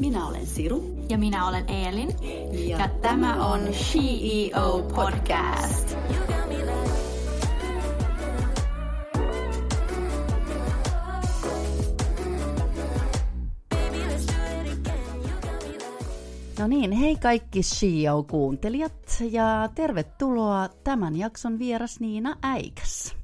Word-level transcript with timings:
Minä 0.00 0.26
olen 0.26 0.46
Siru. 0.46 0.96
Ja 1.08 1.18
minä 1.18 1.48
olen 1.48 1.70
Eelin. 1.70 2.08
Ja, 2.68 2.78
ja 2.78 2.88
tämä 2.88 3.46
on 3.46 3.60
CEO 3.60 4.82
Podcast. 4.94 5.96
No 16.58 16.66
niin, 16.66 16.92
hei 16.92 17.16
kaikki 17.16 17.60
CEO-kuuntelijat 17.60 19.22
ja 19.30 19.68
tervetuloa 19.74 20.68
tämän 20.84 21.16
jakson 21.16 21.58
vieras 21.58 22.00
Niina 22.00 22.36
Äikäs. 22.42 23.16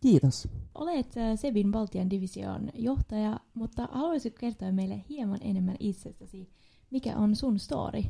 Kiitos. 0.00 0.48
Olet 0.74 1.16
äh, 1.16 1.38
Sebin 1.38 1.70
Baltian 1.70 2.10
division 2.10 2.70
johtaja, 2.74 3.40
mutta 3.54 3.88
haluaisitko 3.92 4.38
kertoa 4.40 4.72
meille 4.72 5.04
hieman 5.08 5.38
enemmän 5.40 5.76
itsestäsi? 5.80 6.50
Mikä 6.90 7.16
on 7.16 7.36
sun 7.36 7.58
story? 7.58 8.02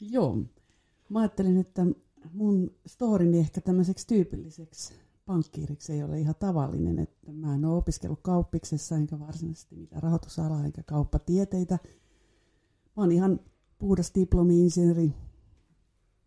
Joo, 0.00 0.38
mä 1.08 1.20
ajattelin, 1.20 1.56
että 1.56 1.86
mun 2.32 2.70
storini 2.86 3.38
ehkä 3.38 3.60
tämmöiseksi 3.60 4.06
tyypilliseksi 4.06 4.94
pankkiiriksi 5.26 5.92
ei 5.92 6.02
ole 6.02 6.20
ihan 6.20 6.34
tavallinen, 6.38 6.98
että 6.98 7.32
mä 7.32 7.54
en 7.54 7.64
ole 7.64 7.76
opiskellut 7.76 8.20
kauppiksessa 8.22 8.96
enkä 8.96 9.18
varsinaisesti 9.18 9.76
mitään 9.76 10.02
rahoitusalaa 10.02 10.64
enkä 10.64 10.82
kauppatieteitä. 10.82 11.78
Mä 12.96 13.02
oon 13.02 13.12
ihan 13.12 13.40
puhdas 13.78 14.12
diplomi-insinööri 14.14 15.12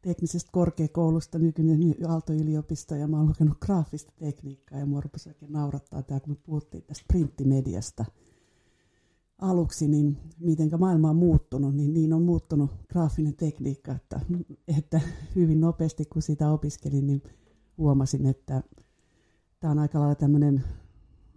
teknisestä 0.07 0.49
korkeakoulusta, 0.51 1.39
nykyinen 1.39 1.95
Aalto-yliopisto, 2.07 2.95
ja 2.95 3.07
mä 3.07 3.17
oon 3.17 3.27
lukenut 3.27 3.57
graafista 3.59 4.11
tekniikkaa, 4.19 4.79
ja 4.79 4.85
mua 4.85 5.01
rupesi 5.01 5.29
oikein 5.29 5.51
naurattaa 5.51 6.03
tämä, 6.03 6.19
kun 6.19 6.31
me 6.33 6.37
puhuttiin 6.43 6.83
tästä 6.83 7.05
printtimediasta 7.07 8.05
aluksi, 9.39 9.87
niin 9.87 10.17
miten 10.39 10.69
maailma 10.79 11.09
on 11.09 11.15
muuttunut, 11.15 11.75
niin 11.75 11.93
niin 11.93 12.13
on 12.13 12.21
muuttunut 12.21 12.71
graafinen 12.89 13.35
tekniikka, 13.35 13.91
että, 13.91 14.19
että 14.77 15.01
hyvin 15.35 15.61
nopeasti 15.61 16.05
kun 16.05 16.21
sitä 16.21 16.51
opiskelin, 16.51 17.07
niin 17.07 17.23
huomasin, 17.77 18.25
että 18.25 18.63
tämä 19.59 19.71
on 19.71 19.79
aika 19.79 19.99
lailla 19.99 20.15
tämmöinen 20.15 20.63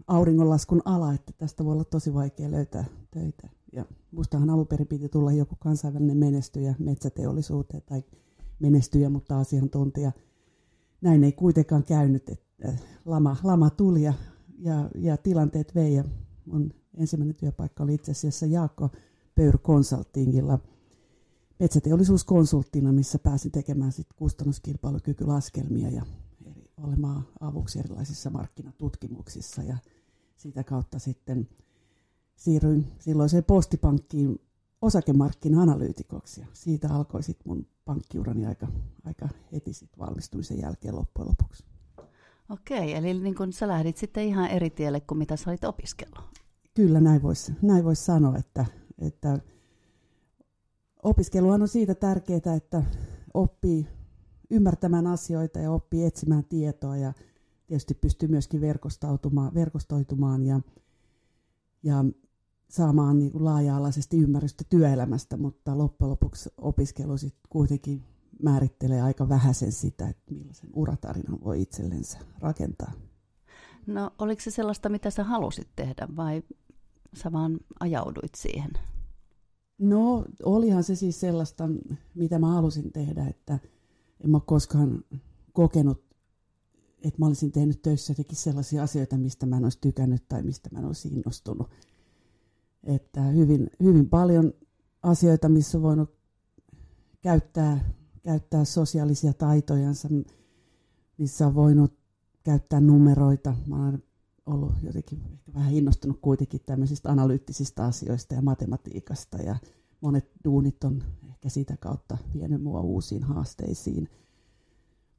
auringonlaskun 0.06 0.82
ala, 0.84 1.12
että 1.12 1.32
tästä 1.38 1.64
voi 1.64 1.72
olla 1.72 1.84
tosi 1.84 2.14
vaikea 2.14 2.50
löytää 2.50 2.84
töitä. 3.10 3.48
Ja 3.72 3.84
mustahan 4.10 4.50
alun 4.50 4.66
perin 4.66 4.86
piti 4.86 5.08
tulla 5.08 5.32
joku 5.32 5.56
kansainvälinen 5.58 6.16
menestyjä 6.16 6.74
metsäteollisuuteen 6.78 7.82
tai 7.86 8.02
menestyjä, 8.60 9.10
mutta 9.10 9.38
asiantuntija. 9.38 10.12
Näin 11.00 11.24
ei 11.24 11.32
kuitenkaan 11.32 11.84
käynyt, 11.84 12.28
että 12.28 12.72
lama, 13.04 13.36
lama 13.42 13.70
tuli 13.70 14.02
ja, 14.02 14.14
ja, 14.58 14.90
ja 14.94 15.16
tilanteet 15.16 15.74
vei. 15.74 15.94
Ja 15.94 16.04
mun 16.46 16.74
ensimmäinen 16.96 17.36
työpaikka 17.36 17.84
oli 17.84 17.94
itse 17.94 18.12
asiassa 18.12 18.46
Jaakko 18.46 18.90
Pöyr 19.34 19.58
Consultingilla 19.58 20.58
metsäteollisuuskonsulttina, 21.60 22.92
missä 22.92 23.18
pääsin 23.18 23.52
tekemään 23.52 23.92
sit 23.92 24.06
kustannuskilpailukykylaskelmia 24.16 25.90
ja 25.90 26.02
eri, 26.50 26.64
olemaan 26.82 27.28
avuksi 27.40 27.78
erilaisissa 27.78 28.30
markkinatutkimuksissa. 28.30 29.62
Ja 29.62 29.76
sitä 30.36 30.64
kautta 30.64 30.98
sitten 30.98 31.48
siirryin 32.36 32.86
silloiseen 32.98 33.44
postipankkiin 33.44 34.40
osakemarkkina-analyytikoksi 34.82 36.40
ja 36.40 36.46
siitä 36.52 36.88
alkoi 36.94 37.22
sitten 37.22 37.48
mun 37.48 37.66
pankkiurani 37.84 38.46
aika, 38.46 38.68
aika 39.04 39.28
heti 39.52 39.72
sit 39.72 39.98
valmistuin 39.98 40.44
sen 40.44 40.60
jälkeen 40.60 40.96
loppujen 40.96 41.28
lopuksi. 41.28 41.64
Okei, 42.50 42.94
eli 42.94 43.14
niin 43.14 43.34
kun 43.34 43.52
sä 43.52 43.68
lähdit 43.68 43.96
sitten 43.96 44.24
ihan 44.24 44.50
eri 44.50 44.70
tielle 44.70 45.00
kuin 45.00 45.18
mitä 45.18 45.36
sä 45.36 45.50
olit 45.50 45.64
opiskellut. 45.64 46.24
Kyllä, 46.74 47.00
näin 47.00 47.22
voisi 47.22 47.52
näin 47.62 47.84
vois 47.84 48.06
sanoa, 48.06 48.36
että, 48.36 48.66
että 48.98 49.38
opiskeluhan 51.02 51.62
on 51.62 51.68
siitä 51.68 51.94
tärkeää, 51.94 52.54
että 52.56 52.82
oppii 53.34 53.86
ymmärtämään 54.50 55.06
asioita 55.06 55.58
ja 55.58 55.70
oppii 55.70 56.04
etsimään 56.04 56.44
tietoa 56.44 56.96
ja 56.96 57.12
tietysti 57.66 57.94
pystyy 57.94 58.28
myöskin 58.28 58.60
verkostautumaan, 58.60 59.54
verkostoitumaan 59.54 60.46
ja, 60.46 60.60
ja 61.82 62.04
saamaan 62.70 63.18
niin 63.18 63.32
kuin 63.32 63.44
laaja-alaisesti 63.44 64.18
ymmärrystä 64.18 64.64
työelämästä, 64.68 65.36
mutta 65.36 65.78
loppujen 65.78 66.10
lopuksi 66.10 66.50
opiskelu 66.58 67.16
sitten 67.16 67.40
kuitenkin 67.48 68.02
määrittelee 68.42 69.02
aika 69.02 69.28
vähäisen 69.28 69.72
sitä, 69.72 70.08
että 70.08 70.34
millaisen 70.34 70.70
uratarinan 70.74 71.40
voi 71.44 71.62
itsellensä 71.62 72.18
rakentaa. 72.38 72.92
No 73.86 74.10
oliko 74.18 74.40
se 74.40 74.50
sellaista, 74.50 74.88
mitä 74.88 75.10
sä 75.10 75.24
halusit 75.24 75.68
tehdä 75.76 76.08
vai 76.16 76.42
sä 77.14 77.32
vaan 77.32 77.60
ajauduit 77.80 78.34
siihen? 78.36 78.70
No 79.78 80.24
olihan 80.44 80.84
se 80.84 80.96
siis 80.96 81.20
sellaista, 81.20 81.68
mitä 82.14 82.38
mä 82.38 82.54
halusin 82.54 82.92
tehdä, 82.92 83.26
että 83.26 83.58
en 84.24 84.30
mä 84.30 84.36
ole 84.36 84.42
koskaan 84.46 85.04
kokenut, 85.52 86.04
että 87.02 87.18
mä 87.18 87.26
olisin 87.26 87.52
tehnyt 87.52 87.82
töissä 87.82 88.10
jotenkin 88.10 88.36
sellaisia 88.36 88.82
asioita, 88.82 89.18
mistä 89.18 89.46
mä 89.46 89.56
en 89.56 89.64
olisi 89.64 89.78
tykännyt 89.80 90.28
tai 90.28 90.42
mistä 90.42 90.68
mä 90.72 90.78
en 90.78 90.84
olisi 90.84 91.08
innostunut 91.08 91.70
että 92.84 93.22
hyvin, 93.22 93.70
hyvin 93.82 94.08
paljon 94.08 94.52
asioita, 95.02 95.48
missä 95.48 95.78
on 95.78 95.82
voinut 95.82 96.10
käyttää, 97.22 97.90
käyttää 98.22 98.64
sosiaalisia 98.64 99.32
taitojansa, 99.32 100.08
missä 101.18 101.46
on 101.46 101.54
voinut 101.54 101.92
käyttää 102.44 102.80
numeroita. 102.80 103.54
Mä 103.66 103.84
olen 103.84 104.02
ollut 104.46 104.72
jotenkin 104.82 105.22
ehkä 105.32 105.54
vähän 105.54 105.74
innostunut 105.74 106.18
kuitenkin 106.22 106.60
tämmöisistä 106.66 107.10
analyyttisistä 107.10 107.84
asioista 107.84 108.34
ja 108.34 108.42
matematiikasta 108.42 109.36
ja 109.36 109.56
monet 110.00 110.30
duunit 110.44 110.84
on 110.84 111.02
ehkä 111.28 111.48
sitä 111.48 111.76
kautta 111.76 112.18
vienyt 112.34 112.62
mua 112.62 112.80
uusiin 112.80 113.22
haasteisiin. 113.22 114.08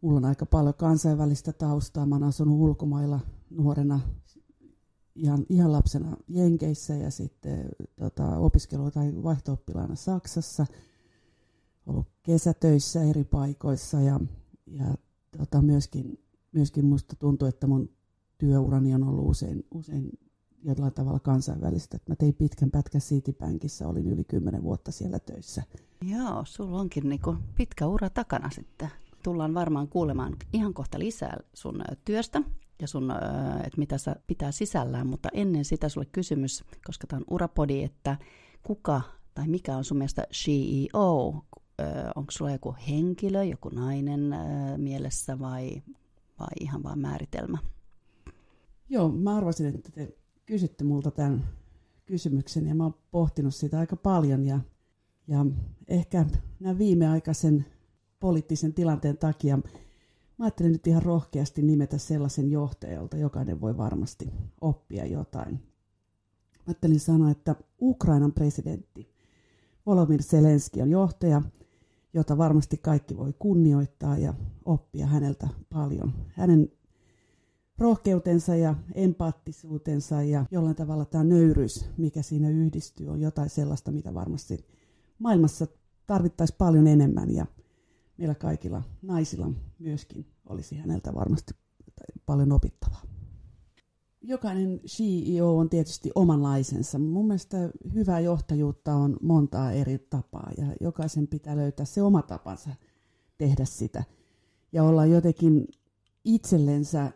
Mulla 0.02 0.18
on 0.18 0.26
aika 0.26 0.46
paljon 0.46 0.74
kansainvälistä 0.74 1.54
taustaa. 1.54 2.06
Mä 2.06 2.16
oon 2.16 2.24
asunut 2.24 2.60
ulkomailla 2.60 3.20
nuorena 3.50 4.00
ihan, 5.16 5.46
ihan 5.50 5.72
lapsena 5.72 6.18
Jenkeissä 6.28 6.94
ja 6.96 7.12
sitten 7.12 7.70
tota, 8.00 8.38
opiskelu- 8.38 8.92
tai 8.92 9.14
vaihto 9.24 9.58
Saksassa. 9.94 10.66
Ollut 11.86 12.08
kesätöissä 12.24 13.04
eri 13.04 13.24
paikoissa 13.24 14.02
ja, 14.02 14.20
ja 14.68 14.96
tota, 15.38 15.62
myöskin, 15.62 16.20
myöskin 16.52 16.86
musta 16.86 17.16
tuntuu, 17.16 17.48
että 17.48 17.68
mun 17.68 17.90
työurani 18.38 18.96
on 18.96 19.04
ollut 19.04 19.30
usein, 19.30 19.66
usein 19.72 20.10
jollain 20.64 20.94
tavalla 20.94 21.20
kansainvälistä. 21.20 21.98
mä 22.10 22.16
tein 22.16 22.34
pitkän 22.34 22.72
pätkän 22.72 23.02
Citibankissa, 23.02 23.88
olin 23.88 24.08
yli 24.08 24.24
kymmenen 24.24 24.64
vuotta 24.64 24.92
siellä 24.92 25.20
töissä. 25.20 25.64
Joo, 26.02 26.44
sulla 26.46 26.80
onkin 26.80 27.10
niinku 27.10 27.36
pitkä 27.58 27.88
ura 27.88 28.10
takana 28.10 28.50
sitten. 28.50 28.90
Tullaan 29.24 29.54
varmaan 29.54 29.88
kuulemaan 29.88 30.36
ihan 30.54 30.74
kohta 30.74 31.00
lisää 31.00 31.38
sun 31.54 31.82
työstä 32.06 32.42
ja 32.82 32.88
sun, 32.88 33.12
että 33.58 33.78
mitä 33.78 33.98
sä 33.98 34.16
pitää 34.28 34.52
sisällään, 34.52 35.08
mutta 35.08 35.30
ennen 35.34 35.66
sitä 35.66 35.90
sulle 35.90 36.08
kysymys, 36.12 36.64
koska 36.86 37.08
tämä 37.08 37.18
on 37.18 37.26
urapodi, 37.30 37.84
että 37.84 38.18
kuka 38.64 39.02
tai 39.34 39.48
mikä 39.48 39.78
on 39.78 39.84
sun 39.84 39.98
mielestä 39.98 40.28
CEO? 40.34 41.46
Onko 42.16 42.32
sulla 42.32 42.52
joku 42.52 42.76
henkilö, 42.90 43.44
joku 43.44 43.70
nainen 43.70 44.36
mielessä 44.78 45.40
vai, 45.40 45.82
vai 46.40 46.48
ihan 46.60 46.84
vain 46.84 47.00
määritelmä? 47.00 47.58
Joo, 48.90 49.10
mä 49.10 49.36
arvasin, 49.36 49.68
että 49.68 49.92
te 49.92 50.18
kysytte 50.46 50.84
multa 50.84 51.12
tämän 51.12 51.44
kysymyksen 52.06 52.68
ja 52.68 52.76
mä 52.76 52.84
oon 52.84 52.96
pohtinut 53.12 53.56
sitä 53.56 53.80
aika 53.80 53.96
paljon 53.96 54.46
ja, 54.46 54.60
ja 55.28 55.46
ehkä 55.88 56.26
nämä 56.60 56.78
viimeaikaisen 56.78 57.66
poliittisen 58.20 58.74
tilanteen 58.74 59.18
takia 59.18 59.60
Mä 60.42 60.46
ajattelin 60.46 60.72
nyt 60.72 60.88
ihan 60.88 61.04
rohkeasti 61.04 61.62
nimetä 61.62 61.98
sellaisen 61.98 62.52
johtajalta, 62.52 63.18
jokainen 63.18 63.62
voi 63.62 63.78
varmasti 63.78 64.34
oppia 64.62 65.06
jotain. 65.06 65.52
Mä 65.52 66.64
ajattelin 66.68 67.00
sanoa, 67.00 67.32
että 67.32 67.56
Ukrainan 67.82 68.32
presidentti 68.32 69.14
Volodymyr 69.86 70.24
Zelenski 70.24 70.82
on 70.82 70.90
johtaja, 70.90 71.42
jota 72.14 72.38
varmasti 72.38 72.78
kaikki 72.78 73.18
voi 73.18 73.34
kunnioittaa 73.40 74.18
ja 74.18 74.34
oppia 74.66 75.08
häneltä 75.08 75.48
paljon. 75.74 76.14
Hänen 76.28 76.72
rohkeutensa 77.78 78.56
ja 78.56 78.76
empaattisuutensa 78.94 80.24
ja 80.24 80.46
jollain 80.52 80.76
tavalla 80.76 81.06
tämä 81.06 81.24
nöyryys, 81.24 81.86
mikä 81.98 82.22
siinä 82.22 82.50
yhdistyy, 82.50 83.08
on 83.08 83.22
jotain 83.22 83.50
sellaista, 83.50 83.92
mitä 83.92 84.14
varmasti 84.14 84.66
maailmassa 85.20 85.68
tarvittaisiin 86.08 86.58
paljon 86.58 86.88
enemmän 86.88 87.32
ja 87.32 87.46
meillä 88.22 88.36
kaikilla 88.36 88.84
naisilla 89.02 89.52
myöskin 89.80 90.26
olisi 90.50 90.76
häneltä 90.76 91.14
varmasti 91.14 91.54
paljon 92.26 92.52
opittavaa. 92.52 93.02
Jokainen 94.22 94.80
CEO 94.88 95.58
on 95.58 95.70
tietysti 95.70 96.12
omanlaisensa. 96.16 97.00
Mun 97.00 97.28
mielestä 97.28 97.58
hyvää 97.94 98.20
johtajuutta 98.20 98.96
on 98.96 99.18
montaa 99.22 99.72
eri 99.72 100.00
tapaa 100.00 100.52
ja 100.58 100.66
jokaisen 100.82 101.28
pitää 101.28 101.56
löytää 101.56 101.86
se 101.86 102.02
oma 102.02 102.22
tapansa 102.22 102.70
tehdä 103.38 103.66
sitä 103.66 104.04
ja 104.72 104.84
olla 104.84 105.06
jotenkin 105.06 105.68
itsellensä 106.26 107.12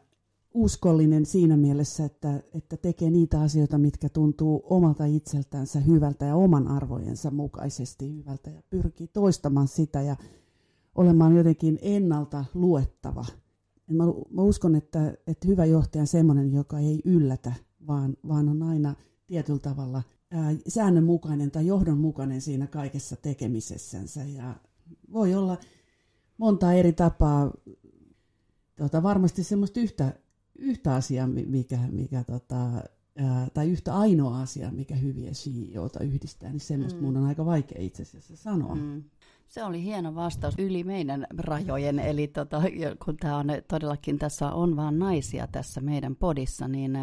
uskollinen 0.54 1.26
siinä 1.26 1.58
mielessä, 1.58 2.06
että, 2.06 2.44
että 2.54 2.78
tekee 2.78 3.10
niitä 3.10 3.42
asioita, 3.42 3.78
mitkä 3.78 4.10
tuntuu 4.10 4.64
omalta 4.70 5.06
itseltänsä 5.06 5.80
hyvältä 5.80 6.26
ja 6.26 6.36
oman 6.36 6.68
arvojensa 6.68 7.32
mukaisesti 7.32 8.16
hyvältä 8.16 8.50
ja 8.50 8.62
pyrkii 8.70 9.08
toistamaan 9.08 9.68
sitä 9.68 10.02
ja 10.02 10.16
olemaan 10.96 11.36
jotenkin 11.36 11.80
ennalta 11.82 12.46
luettava. 12.54 13.26
Mä, 13.92 14.04
mä 14.30 14.42
uskon, 14.42 14.76
että, 14.76 15.18
että 15.28 15.48
hyvä 15.48 15.66
johtaja 15.66 16.02
on 16.02 16.08
sellainen, 16.08 16.54
joka 16.54 16.80
ei 16.80 17.02
yllätä, 17.06 17.54
vaan, 17.88 18.18
vaan 18.28 18.50
on 18.50 18.64
aina 18.64 18.96
tietyllä 19.28 19.60
tavalla 19.60 20.04
ää, 20.32 20.56
säännönmukainen 20.68 21.52
tai 21.52 21.68
johdonmukainen 21.68 22.42
siinä 22.42 22.68
kaikessa 22.68 23.16
tekemisessänsä. 23.16 24.24
Ja 24.24 24.56
voi 25.14 25.36
olla 25.36 25.58
monta 26.38 26.74
eri 26.74 26.94
tapaa, 26.94 27.52
tota, 28.76 29.04
varmasti 29.04 29.44
semmoista 29.44 29.80
yhtä, 29.80 30.14
yhtä 30.56 30.96
asiaa, 30.96 31.28
mikä, 31.28 31.80
mikä 31.92 32.24
tota, 32.24 32.72
ää, 33.16 33.48
tai 33.54 33.70
yhtä 33.70 33.96
ainoa 33.96 34.42
asia, 34.42 34.72
mikä 34.72 34.96
hyviä 34.96 35.32
CEOta 35.32 36.04
yhdistää, 36.04 36.52
niin 36.52 36.60
semmoista 36.60 37.00
mm. 37.00 37.06
mun 37.06 37.18
on 37.18 37.26
aika 37.26 37.46
vaikea 37.46 37.82
itse 37.82 38.04
asiassa 38.04 38.36
sanoa. 38.36 38.76
Mm. 38.76 39.04
Se 39.56 39.64
oli 39.64 39.84
hieno 39.84 40.16
vastaus 40.16 40.54
yli 40.58 40.84
meidän 40.84 41.28
rajojen, 41.38 42.00
eli 42.00 42.28
tota, 42.28 42.62
kun 43.06 43.18
tämä 43.18 43.38
on 43.38 43.48
todellakin 43.68 44.20
tässä 44.20 44.52
on 44.52 44.76
vain 44.76 45.00
naisia 45.00 45.48
tässä 45.48 45.82
meidän 45.82 46.16
podissa, 46.16 46.68
niin 46.68 46.98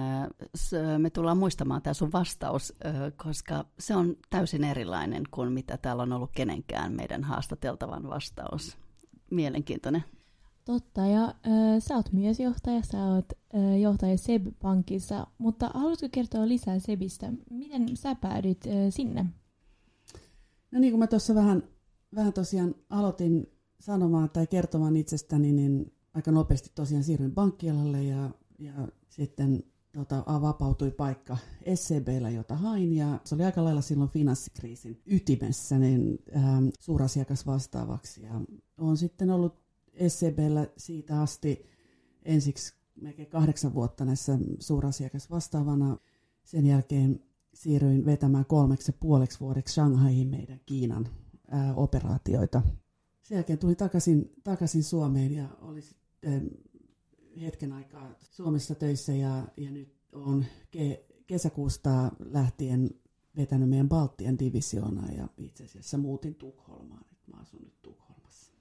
me 0.99 1.11
tullaan 1.11 1.39
muistamaan 1.39 1.83
tämä 1.83 1.95
sun 1.95 2.13
vastaus, 2.13 2.75
koska 3.17 3.65
se 3.79 3.97
on 3.97 4.17
täysin 4.31 4.65
erilainen 4.65 5.23
kuin 5.31 5.53
mitä 5.53 5.77
täällä 5.77 6.03
on 6.03 6.13
ollut 6.13 6.31
kenenkään 6.35 6.93
meidän 6.93 7.25
haastateltavan 7.25 8.09
vastaus. 8.09 8.77
Mielenkiintoinen. 9.31 10.05
Totta, 10.65 11.01
ja 11.07 11.25
äh, 11.25 11.33
sä 11.79 11.95
oot 11.95 12.13
myös 12.13 12.41
johtaja, 12.41 12.83
sä 12.83 13.05
oot 13.05 13.33
äh, 13.55 13.81
johtaja 13.81 14.19
SEB-pankissa, 14.19 15.27
mutta 15.39 15.71
haluaisitko 15.75 16.09
kertoa 16.15 16.49
lisää 16.49 16.79
SEBistä? 16.79 17.33
Miten 17.51 17.97
sä 17.97 18.15
päädyit 18.15 18.67
äh, 18.67 18.73
sinne? 18.91 19.27
No 20.71 20.81
niin 20.81 20.93
kuin 20.93 20.99
mä 20.99 21.07
tuossa 21.07 21.35
vähän 21.35 21.63
vähän 22.15 22.33
tosiaan 22.33 22.75
aloitin 22.91 23.47
sanomaan 23.81 24.31
tai 24.31 24.47
kertomaan 24.47 24.97
itsestäni, 24.97 25.53
niin 25.53 25.93
aika 26.15 26.31
nopeasti 26.31 26.71
tosiaan 26.75 27.05
siirryin 27.05 27.35
pankkialalle 27.35 28.03
ja, 28.03 28.31
ja 28.59 28.89
sitten 29.09 29.65
tota, 29.93 30.25
vapautui 30.27 30.91
paikka 30.91 31.37
SCBllä, 31.75 32.31
jota 32.31 32.57
hain, 32.57 32.93
ja 32.93 33.21
se 33.25 33.35
oli 33.35 33.45
aika 33.45 33.65
lailla 33.65 33.81
silloin 33.81 34.11
finanssikriisin 34.11 35.01
ytimessä, 35.07 35.79
niin 35.79 36.19
ähm, 36.37 36.69
suurasiakas 36.81 37.47
vastaavaksi. 37.47 38.23
Ja 38.23 38.41
olen 38.79 38.97
sitten 38.97 39.31
ollut 39.31 39.63
SCBllä 40.09 40.67
siitä 40.77 41.21
asti 41.21 41.67
ensiksi 42.25 42.75
melkein 43.01 43.29
kahdeksan 43.29 43.75
vuotta 43.75 44.05
näissä 44.05 44.39
suurasiakas 44.59 45.31
vastaavana. 45.31 45.97
Sen 46.45 46.67
jälkeen 46.67 47.21
siirryin 47.55 48.05
vetämään 48.05 48.47
kolmeksi 48.47 48.91
ja 48.91 48.99
puoleksi 49.01 49.41
vuodeksi 49.41 49.75
Shanghaiin 49.75 50.29
meidän 50.29 50.61
Kiinan 50.67 51.09
ää, 51.53 51.75
operaatioita. 51.75 52.63
Sen 53.23 53.37
jälkeen 53.37 53.59
tuli 53.59 53.75
takaisin, 53.75 54.33
takaisin 54.45 54.83
Suomeen 54.83 55.35
ja 55.35 55.49
oli 55.61 55.83
sitten 55.83 56.51
hetken 57.41 57.73
aikaa 57.73 58.15
Suomessa 58.21 58.75
töissä 58.75 59.13
ja, 59.13 59.47
ja 59.57 59.71
nyt 59.71 59.95
on 60.13 60.45
ke, 60.71 61.05
kesäkuusta 61.27 62.13
lähtien 62.19 62.91
vetänyt 63.37 63.69
meidän 63.69 63.89
Baltian 63.89 64.39
divisioonaa 64.39 65.09
ja 65.17 65.29
itse 65.39 65.65
asiassa 65.65 65.99
muutin 65.99 66.35
Tukholmaan. 66.35 67.05
Nyt 67.11 67.21
mä 67.27 67.41
asun 67.41 67.61
nyt 67.63 67.83
Tukholmassa. 67.83 68.53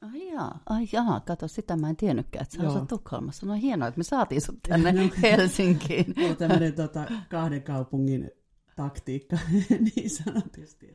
Ai 0.00 0.28
jaa, 0.32 0.62
ai 0.66 0.88
jaa, 0.92 1.20
kato 1.20 1.48
sitä 1.48 1.76
mä 1.76 1.90
en 1.90 1.96
tiennytkään, 1.96 2.42
että 2.42 2.56
sä 2.56 2.68
asut 2.68 2.88
Tukholmassa. 2.88 3.46
No 3.46 3.54
hienoa, 3.54 3.88
että 3.88 3.98
me 3.98 4.04
saatiin 4.04 4.40
sut 4.40 4.58
tänne 4.68 4.92
no, 4.92 5.10
Helsinkiin. 5.22 6.14
On 6.30 6.36
tämmöinen 6.36 6.72
tota, 6.72 7.06
kahden 7.30 7.62
kaupungin 7.62 8.30
taktiikka 8.76 9.38
niin 9.96 10.10
sanotusti. 10.10 10.94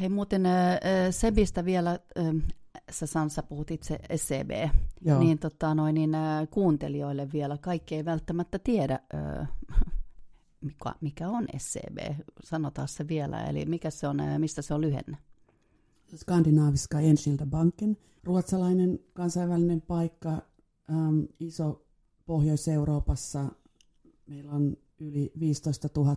Hei 0.00 0.08
muuten 0.08 0.46
äh, 0.46 0.80
Sebistä 1.10 1.64
vielä, 1.64 1.90
äh, 2.18 2.34
sä 2.90 3.06
Sansa 3.06 3.42
puhut 3.42 3.70
itse 3.70 3.98
SCB, 4.16 4.50
Joo. 5.00 5.18
niin, 5.18 5.38
tota, 5.38 5.74
noin, 5.74 5.94
niin 5.94 6.14
äh, 6.14 6.48
kuuntelijoille 6.50 7.32
vielä, 7.32 7.58
kaikki 7.58 7.94
ei 7.94 8.04
välttämättä 8.04 8.58
tiedä, 8.58 9.00
äh, 9.14 9.48
mikä, 10.60 10.94
mikä 11.00 11.28
on 11.28 11.46
SCB, 11.58 11.98
sanotaan 12.44 12.88
se 12.88 13.08
vielä, 13.08 13.44
eli 13.44 13.64
mikä 13.64 13.90
se 13.90 14.08
on, 14.08 14.20
äh, 14.20 14.38
mistä 14.38 14.62
se 14.62 14.74
on 14.74 14.80
lyhenne? 14.80 15.18
Skandinaaviska 16.16 17.00
Enskilda 17.00 17.46
Banken, 17.46 17.96
ruotsalainen 18.24 18.98
kansainvälinen 19.12 19.80
paikka, 19.80 20.30
ähm, 20.90 21.20
iso 21.40 21.86
Pohjois-Euroopassa. 22.26 23.44
Meillä 24.26 24.52
on 24.52 24.76
yli 24.98 25.32
15 25.40 25.88
000 25.96 26.16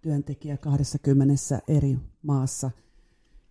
työntekijää 0.00 0.56
20 0.56 1.34
eri 1.68 1.98
maassa– 2.22 2.70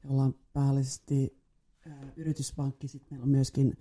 jolla 0.09 0.24
on 0.24 0.36
päällisesti 0.54 1.42
ää, 1.86 2.12
yrityspankki. 2.15 2.88
Sitten 2.88 3.07
meillä 3.12 3.24
on 3.24 3.30
myöskin 3.30 3.77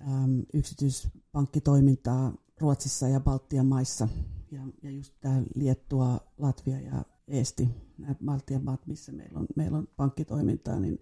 äm, 0.00 0.42
yksityispankkitoimintaa 0.54 2.34
Ruotsissa 2.60 3.08
ja 3.08 3.20
Baltian 3.20 3.66
maissa. 3.66 4.08
Ja, 4.50 4.62
ja 4.82 4.90
just 4.90 5.14
tämä 5.20 5.42
Liettua, 5.54 6.20
Latvia 6.38 6.80
ja 6.80 7.04
Eesti, 7.28 7.68
nämä 7.98 8.14
Baltian 8.24 8.64
maat, 8.64 8.86
missä 8.86 9.12
meillä 9.12 9.38
on, 9.38 9.46
meillä 9.56 9.78
on 9.78 9.88
pankkitoimintaa, 9.96 10.80
niin 10.80 10.98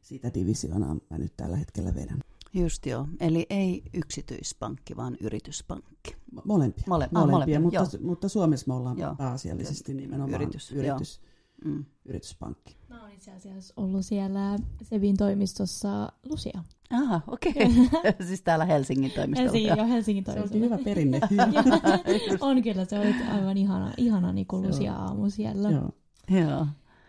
siitä 0.00 0.34
divisioonaa 0.34 0.96
mä 1.10 1.18
nyt 1.18 1.36
tällä 1.36 1.56
hetkellä 1.56 1.94
vedän. 1.94 2.18
Just 2.52 2.86
joo, 2.86 3.08
eli 3.20 3.46
ei 3.50 3.82
yksityispankki, 3.94 4.96
vaan 4.96 5.16
yrityspankki. 5.20 6.16
Molempia, 6.44 6.84
Mole, 6.88 7.08
molempia, 7.12 7.20
ah, 7.20 7.30
molempia 7.30 7.60
mutta, 7.60 7.98
mutta 8.00 8.28
Suomessa 8.28 8.64
me 8.66 8.74
ollaan 8.74 8.98
joo. 8.98 9.14
pääasiallisesti 9.14 9.94
nimenomaan 9.94 10.42
yritys, 10.42 10.72
yritys, 10.72 11.20
mm. 11.64 11.84
yrityspankki. 12.04 12.76
Mä 12.88 13.02
oon 13.02 13.10
itse 13.10 13.32
asiassa 13.32 13.74
ollut 13.76 14.06
siellä 14.06 14.58
Sevin 14.82 15.16
toimistossa 15.16 16.12
Lucia. 16.28 16.64
Aha, 16.90 17.20
okei. 17.26 17.52
Okay. 17.52 18.12
siis 18.26 18.42
täällä 18.42 18.64
Helsingin 18.64 19.10
toimistolla. 19.10 19.52
Helsingin, 19.52 19.76
joo, 19.76 19.86
Helsingin 19.86 20.24
toimistolla. 20.24 20.52
Se 20.52 20.56
on 20.56 20.64
hyvä 20.64 20.78
perinne. 20.84 21.20
on 22.40 22.62
kyllä, 22.62 22.84
se 22.84 22.98
oli 22.98 23.14
aivan 23.32 23.56
ihana, 23.56 23.92
ihana 23.96 24.32
niin 24.32 24.46
kuin 24.46 24.68
Lucia-aamu 24.68 25.30
siellä. 25.30 25.70
Joo. 25.70 25.90
joo. 26.30 26.66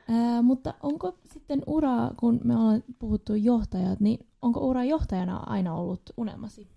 Äh, 0.09 0.43
mutta 0.43 0.73
onko 0.83 1.17
sitten 1.33 1.63
ura, 1.67 2.11
kun 2.19 2.39
me 2.43 2.55
ollaan 2.55 2.83
puhuttu 2.99 3.35
johtajat, 3.35 3.99
niin 3.99 4.27
onko 4.41 4.67
ura 4.67 4.83
johtajana 4.83 5.37
aina 5.37 5.75
ollut 5.75 6.01
unelmasi? 6.17 6.67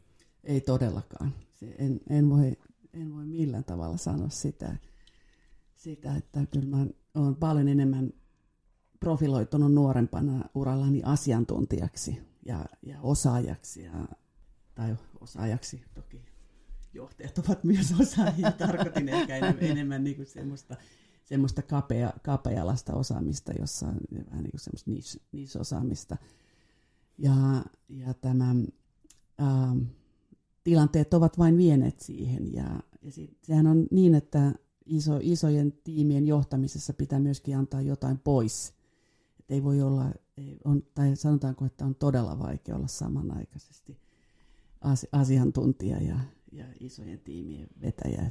Ei 0.45 0.61
todellakaan. 0.61 1.35
Se 1.53 1.75
en, 1.79 2.01
en, 2.11 2.31
voi, 2.31 2.53
en 2.93 3.15
voi 3.15 3.27
millään 3.27 3.65
tavalla 3.65 3.97
sanoa 3.97 4.29
sitä, 4.29 4.77
sitä 5.75 6.17
että 6.17 6.47
kyllä 6.51 6.67
mä 6.67 6.77
oon 6.77 6.91
paljon 7.41 7.69
enemmän 7.69 8.13
profiloitunut 9.01 9.73
nuorempana 9.73 10.45
urallani 10.55 11.03
asiantuntijaksi 11.05 12.19
ja, 12.47 12.65
ja 12.83 13.01
osaajaksi, 13.01 13.83
ja, 13.83 14.09
tai 14.75 14.97
osaajaksi 15.21 15.85
toki 15.95 16.35
johtajat 16.95 17.39
ovat 17.39 17.65
myös 17.65 17.95
osaajia, 18.01 18.53
tarkoitin 18.67 19.09
ehkä 19.09 19.37
enemmän, 19.37 19.65
enemmän 19.65 20.05
niin 20.05 20.17
kuin 20.17 20.27
semmoista, 20.27 20.77
semmoista 21.25 21.63
kapea, 21.63 22.13
kapealasta 22.23 22.95
osaamista, 22.95 23.53
jossa 23.61 23.87
on 23.87 23.97
vähän 24.31 24.43
niin 24.43 24.51
kuin 24.51 24.61
semmoista 24.61 24.91
niche, 24.91 25.21
niche-osaamista. 25.33 26.17
Ja, 27.19 27.33
ja 27.89 28.15
tämä, 28.15 28.55
ää, 29.39 29.77
tilanteet 30.65 31.15
ovat 31.15 31.39
vain 31.39 31.57
vieneet 31.57 32.01
siihen, 32.01 32.53
ja, 32.53 32.81
ja 33.03 33.13
sit, 33.13 33.39
sehän 33.43 33.67
on 33.67 33.87
niin, 33.91 34.15
että 34.15 34.53
iso, 34.87 35.19
isojen 35.23 35.73
tiimien 35.85 36.27
johtamisessa 36.27 36.95
pitää 36.95 37.21
myöskin 37.21 37.57
antaa 37.57 37.81
jotain 37.81 38.19
pois 38.19 38.75
et 39.45 39.51
ei 39.51 39.65
voi 39.65 39.83
olla, 39.83 40.05
ei, 40.37 40.59
on, 40.65 40.83
tai 40.95 41.17
sanotaanko, 41.17 41.65
että 41.65 41.85
on 41.85 41.95
todella 41.95 42.39
vaikea 42.39 42.77
olla 42.77 42.87
samanaikaisesti 42.87 43.99
asiantuntija 45.13 46.03
ja, 46.03 46.17
ja 46.53 46.65
isojen 46.81 47.19
tiimien 47.19 47.69
vetäjä. 47.83 48.31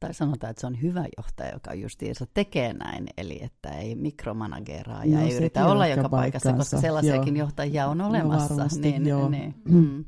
Tai 0.00 0.14
sanotaan, 0.14 0.50
että 0.50 0.60
se 0.60 0.66
on 0.66 0.82
hyvä 0.82 1.04
johtaja, 1.16 1.52
joka 1.52 1.74
justiinsa 1.74 2.26
tekee 2.34 2.72
näin, 2.72 3.06
eli 3.16 3.42
että 3.42 3.68
ei 3.68 3.94
mikromanageraa 3.94 5.04
ja 5.04 5.18
no, 5.18 5.26
ei 5.26 5.36
yritä 5.36 5.66
olla 5.66 5.86
joka 5.86 6.08
paikassa, 6.08 6.52
koska 6.52 6.80
sellaisiakin 6.80 7.36
joo. 7.36 7.46
johtajia 7.46 7.86
on 7.88 8.00
olemassa. 8.00 8.54
No 8.54 8.56
varmasti, 8.56 8.80
niin, 8.80 9.06
joo. 9.06 9.28
Niin, 9.28 9.54
mm. 9.68 10.04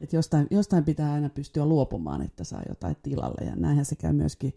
Et 0.00 0.12
jostain, 0.12 0.46
jostain 0.50 0.84
pitää 0.84 1.12
aina 1.12 1.28
pystyä 1.28 1.66
luopumaan, 1.66 2.22
että 2.22 2.44
saa 2.44 2.62
jotain 2.68 2.96
tilalle, 3.02 3.44
ja 3.44 3.56
näinhän 3.56 3.84
se 3.84 3.96
käy 3.96 4.12
myöskin 4.12 4.54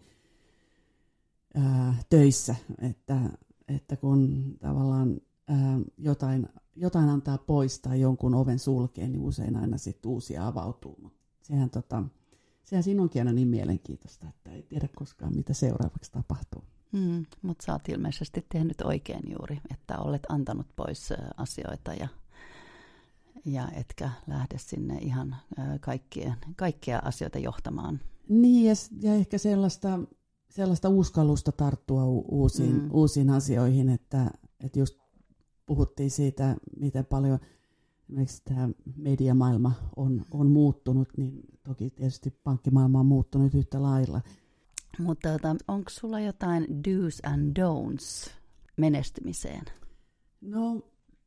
ää, 1.56 1.94
töissä, 2.10 2.54
että 2.78 3.20
että 3.68 3.96
kun 3.96 4.52
tavallaan 4.60 5.20
ää, 5.48 5.80
jotain, 5.98 6.48
jotain 6.76 7.08
antaa 7.08 7.38
pois 7.38 7.80
tai 7.80 8.00
jonkun 8.00 8.34
oven 8.34 8.58
sulkee, 8.58 9.08
niin 9.08 9.20
usein 9.20 9.56
aina 9.56 9.78
sitten 9.78 10.10
uusia 10.10 10.46
avautuu. 10.46 10.98
Mut 11.02 11.12
sehän, 11.42 11.70
tota, 11.70 12.02
sehän 12.64 12.82
siinä 12.82 13.02
onkin 13.02 13.20
aina 13.20 13.32
niin 13.32 13.48
mielenkiintoista, 13.48 14.28
että 14.28 14.50
ei 14.50 14.62
tiedä 14.62 14.88
koskaan, 14.96 15.36
mitä 15.36 15.54
seuraavaksi 15.54 16.12
tapahtuu. 16.12 16.64
Mm, 16.92 17.26
mutta 17.42 17.64
sä 17.64 17.72
oot 17.72 17.88
ilmeisesti 17.88 18.46
tehnyt 18.48 18.80
oikein 18.80 19.22
juuri, 19.30 19.60
että 19.72 19.98
olet 19.98 20.22
antanut 20.28 20.66
pois 20.76 21.08
asioita 21.36 21.94
ja 21.94 22.08
ja 23.44 23.68
etkä 23.68 24.10
lähde 24.26 24.58
sinne 24.58 24.98
ihan 24.98 25.36
kaikkia, 25.80 26.34
kaikkia 26.56 26.98
asioita 26.98 27.38
johtamaan. 27.38 28.00
Niin, 28.28 28.66
ja, 28.66 28.74
ja 29.00 29.14
ehkä 29.14 29.38
sellaista, 29.38 29.98
sellaista 30.48 30.88
uskallusta 30.88 31.52
tarttua 31.52 32.04
u- 32.04 32.24
uusiin, 32.28 32.82
mm. 32.82 32.88
uusiin 32.92 33.30
asioihin, 33.30 33.88
että, 33.88 34.30
että 34.64 34.78
just 34.78 34.98
puhuttiin 35.66 36.10
siitä, 36.10 36.56
miten 36.80 37.06
paljon 37.06 37.38
esimerkiksi 38.08 38.42
tämä 38.44 38.68
mediamaailma 38.96 39.72
on, 39.96 40.24
on 40.30 40.50
muuttunut, 40.50 41.08
niin 41.16 41.40
toki 41.64 41.90
tietysti 41.90 42.30
pankkimaailma 42.44 43.00
on 43.00 43.06
muuttunut 43.06 43.54
yhtä 43.54 43.82
lailla. 43.82 44.20
Mutta 44.98 45.32
tota, 45.32 45.56
onko 45.68 45.90
sulla 45.90 46.20
jotain 46.20 46.64
do's 46.64 47.30
and 47.32 47.56
don'ts 47.58 48.30
menestymiseen? 48.76 49.64
No 50.40 50.82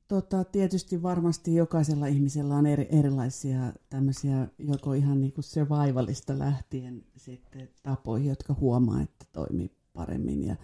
tota, 0.09 0.43
tietysti 0.43 1.03
varmasti 1.03 1.55
jokaisella 1.55 2.07
ihmisellä 2.07 2.55
on 2.55 2.65
eri, 2.65 2.87
erilaisia 2.91 3.73
tämmöisiä 3.89 4.47
joko 4.57 4.93
ihan 4.93 5.21
niin 5.21 5.33
kuin 5.33 5.43
survivalista 5.43 6.39
lähtien 6.39 7.03
sitten 7.15 7.69
tapoja, 7.83 8.25
jotka 8.25 8.55
huomaa, 8.59 9.01
että 9.01 9.25
toimii 9.31 9.71
paremmin 9.93 10.43
ja 10.43 10.55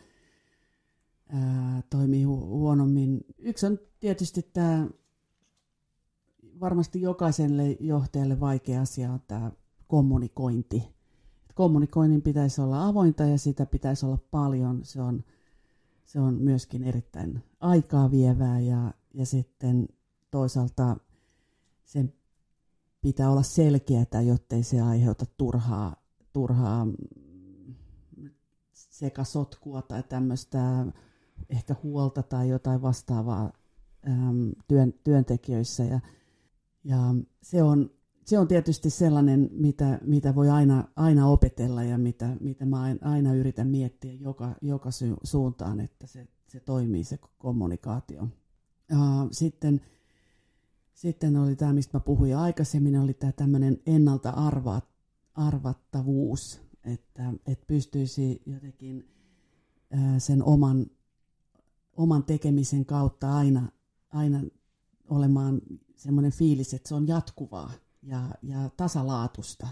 ää, 1.29 1.83
toimii 1.89 2.23
hu- 2.23 2.45
huonommin. 2.45 3.25
Yksi 3.37 3.65
on 3.65 3.79
tietysti 3.99 4.49
tämä 4.53 4.87
varmasti 6.59 7.01
jokaiselle 7.01 7.77
johtajalle 7.79 8.39
vaikea 8.39 8.81
asia 8.81 9.11
on 9.11 9.21
tämä 9.27 9.51
kommunikointi. 9.87 10.95
Kommunikoinnin 11.55 12.21
pitäisi 12.21 12.61
olla 12.61 12.87
avointa 12.87 13.23
ja 13.23 13.37
sitä 13.37 13.65
pitäisi 13.65 14.05
olla 14.05 14.19
paljon. 14.31 14.85
Se 14.85 15.01
on, 15.01 15.23
se 16.05 16.19
on 16.19 16.33
myöskin 16.33 16.83
erittäin 16.83 17.43
aikaa 17.59 18.11
vievää 18.11 18.59
ja, 18.59 18.93
ja 19.15 19.25
sitten 19.25 19.87
toisaalta 20.31 20.97
sen 21.83 22.13
pitää 23.01 23.31
olla 23.31 23.43
selkeätä, 23.43 24.21
jottei 24.21 24.63
se 24.63 24.81
aiheuta 24.81 25.25
turhaa, 25.37 25.95
turhaa 26.33 26.87
sekä 28.73 29.23
sotkua 29.23 29.81
tai 29.81 30.03
tämmöistä 30.03 30.85
ehkä 31.49 31.75
huolta 31.83 32.23
tai 32.23 32.49
jotain 32.49 32.81
vastaavaa 32.81 33.53
äm, 34.07 34.51
työn, 34.67 34.93
työntekijöissä. 35.03 35.83
Ja, 35.83 35.99
ja 36.83 36.97
se, 37.41 37.63
on, 37.63 37.89
se 38.25 38.39
on 38.39 38.47
tietysti 38.47 38.89
sellainen, 38.89 39.49
mitä, 39.51 39.99
mitä 40.01 40.35
voi 40.35 40.49
aina, 40.49 40.87
aina 40.95 41.27
opetella 41.27 41.83
ja 41.83 41.97
mitä, 41.97 42.37
mitä 42.39 42.65
mä 42.65 42.95
aina 43.01 43.33
yritän 43.33 43.67
miettiä 43.67 44.13
joka, 44.13 44.55
joka 44.61 44.89
suuntaan, 45.23 45.79
että 45.79 46.07
se, 46.07 46.27
se 46.47 46.59
toimii 46.59 47.03
se 47.03 47.19
kommunikaatio. 47.37 48.27
Ja 48.89 49.27
sitten, 49.31 49.81
sitten 50.93 51.37
oli 51.37 51.55
tämä, 51.55 51.73
mistä 51.73 51.97
mä 51.97 51.99
puhuin 51.99 52.37
aikaisemmin, 52.37 52.99
oli 52.99 53.13
tämä 53.13 53.31
tämmöinen 53.31 53.77
ennalta 53.85 54.29
arvaat, 54.29 54.85
arvattavuus, 55.33 56.61
että, 56.83 57.33
että 57.47 57.65
pystyisi 57.67 58.41
jotenkin 58.45 59.15
sen 60.17 60.43
oman, 60.43 60.85
oman 61.97 62.23
tekemisen 62.23 62.85
kautta 62.85 63.35
aina, 63.35 63.71
aina 64.09 64.41
olemaan 65.09 65.61
semmoinen 65.95 66.31
fiilis, 66.31 66.73
että 66.73 66.89
se 66.89 66.95
on 66.95 67.07
jatkuvaa 67.07 67.71
ja, 68.03 68.29
ja 68.43 68.69
tasalaatusta. 68.77 69.67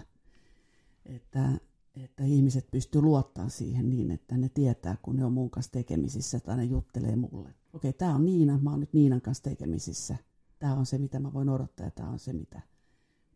Että, 1.06 1.48
että 1.96 2.24
ihmiset 2.24 2.70
pystyy 2.70 3.02
luottaa 3.02 3.48
siihen 3.48 3.90
niin, 3.90 4.10
että 4.10 4.36
ne 4.36 4.48
tietää, 4.48 4.96
kun 5.02 5.16
ne 5.16 5.24
on 5.24 5.32
mun 5.32 5.50
kanssa 5.50 5.72
tekemisissä 5.72 6.40
tai 6.40 6.56
ne 6.56 6.64
juttelee 6.64 7.16
mulle. 7.16 7.54
Okei, 7.72 7.92
tämä 7.92 8.14
on 8.14 8.24
Niina, 8.24 8.58
mä 8.62 8.70
oon 8.70 8.80
nyt 8.80 8.92
Niinan 8.92 9.20
kanssa 9.20 9.44
tekemisissä. 9.44 10.16
Tämä 10.58 10.74
on 10.74 10.86
se, 10.86 10.98
mitä 10.98 11.20
mä 11.20 11.32
voin 11.32 11.48
odottaa 11.48 11.86
ja 11.86 11.90
tämä 11.90 12.10
on 12.10 12.18
se, 12.18 12.32
mitä, 12.32 12.60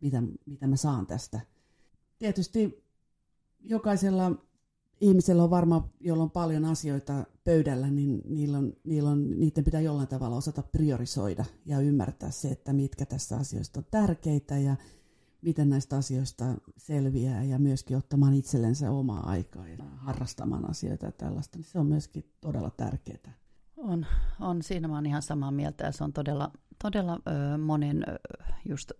mitä, 0.01 0.23
mitä 0.45 0.67
mä 0.67 0.75
saan 0.75 1.07
tästä. 1.07 1.39
Tietysti 2.19 2.83
jokaisella 3.59 4.31
ihmisellä 5.01 5.43
on 5.43 5.49
varmaan, 5.49 5.83
jolla 5.99 6.23
on 6.23 6.31
paljon 6.31 6.65
asioita 6.65 7.25
pöydällä, 7.43 7.89
niin 7.89 8.21
niillä 8.25 8.57
on, 8.57 8.73
niillä 8.83 9.09
on, 9.09 9.39
niiden 9.39 9.63
pitää 9.63 9.81
jollain 9.81 10.07
tavalla 10.07 10.37
osata 10.37 10.63
priorisoida 10.63 11.45
ja 11.65 11.79
ymmärtää 11.79 12.31
se, 12.31 12.47
että 12.47 12.73
mitkä 12.73 13.05
tässä 13.05 13.37
asioista 13.37 13.79
on 13.79 13.85
tärkeitä 13.91 14.57
ja 14.57 14.75
miten 15.41 15.69
näistä 15.69 15.97
asioista 15.97 16.45
selviää 16.77 17.43
ja 17.43 17.59
myöskin 17.59 17.97
ottamaan 17.97 18.33
itsellensä 18.33 18.91
omaa 18.91 19.29
aikaa 19.29 19.67
ja 19.67 19.77
harrastamaan 19.97 20.69
asioita 20.69 21.05
ja 21.05 21.11
tällaista, 21.11 21.57
niin 21.57 21.65
se 21.65 21.79
on 21.79 21.85
myöskin 21.87 22.31
todella 22.41 22.69
tärkeää. 22.69 23.33
On, 23.77 24.05
on 24.39 24.63
siinä 24.63 24.87
mä 24.87 24.95
oon 24.95 25.05
ihan 25.05 25.21
samaa 25.21 25.51
mieltä 25.51 25.85
ja 25.85 25.91
se 25.91 26.03
on 26.03 26.13
todella, 26.13 26.51
todella 26.81 27.19
ö, 27.27 27.57
monen 27.57 28.03
ö, 28.09 28.19
just 28.65 28.91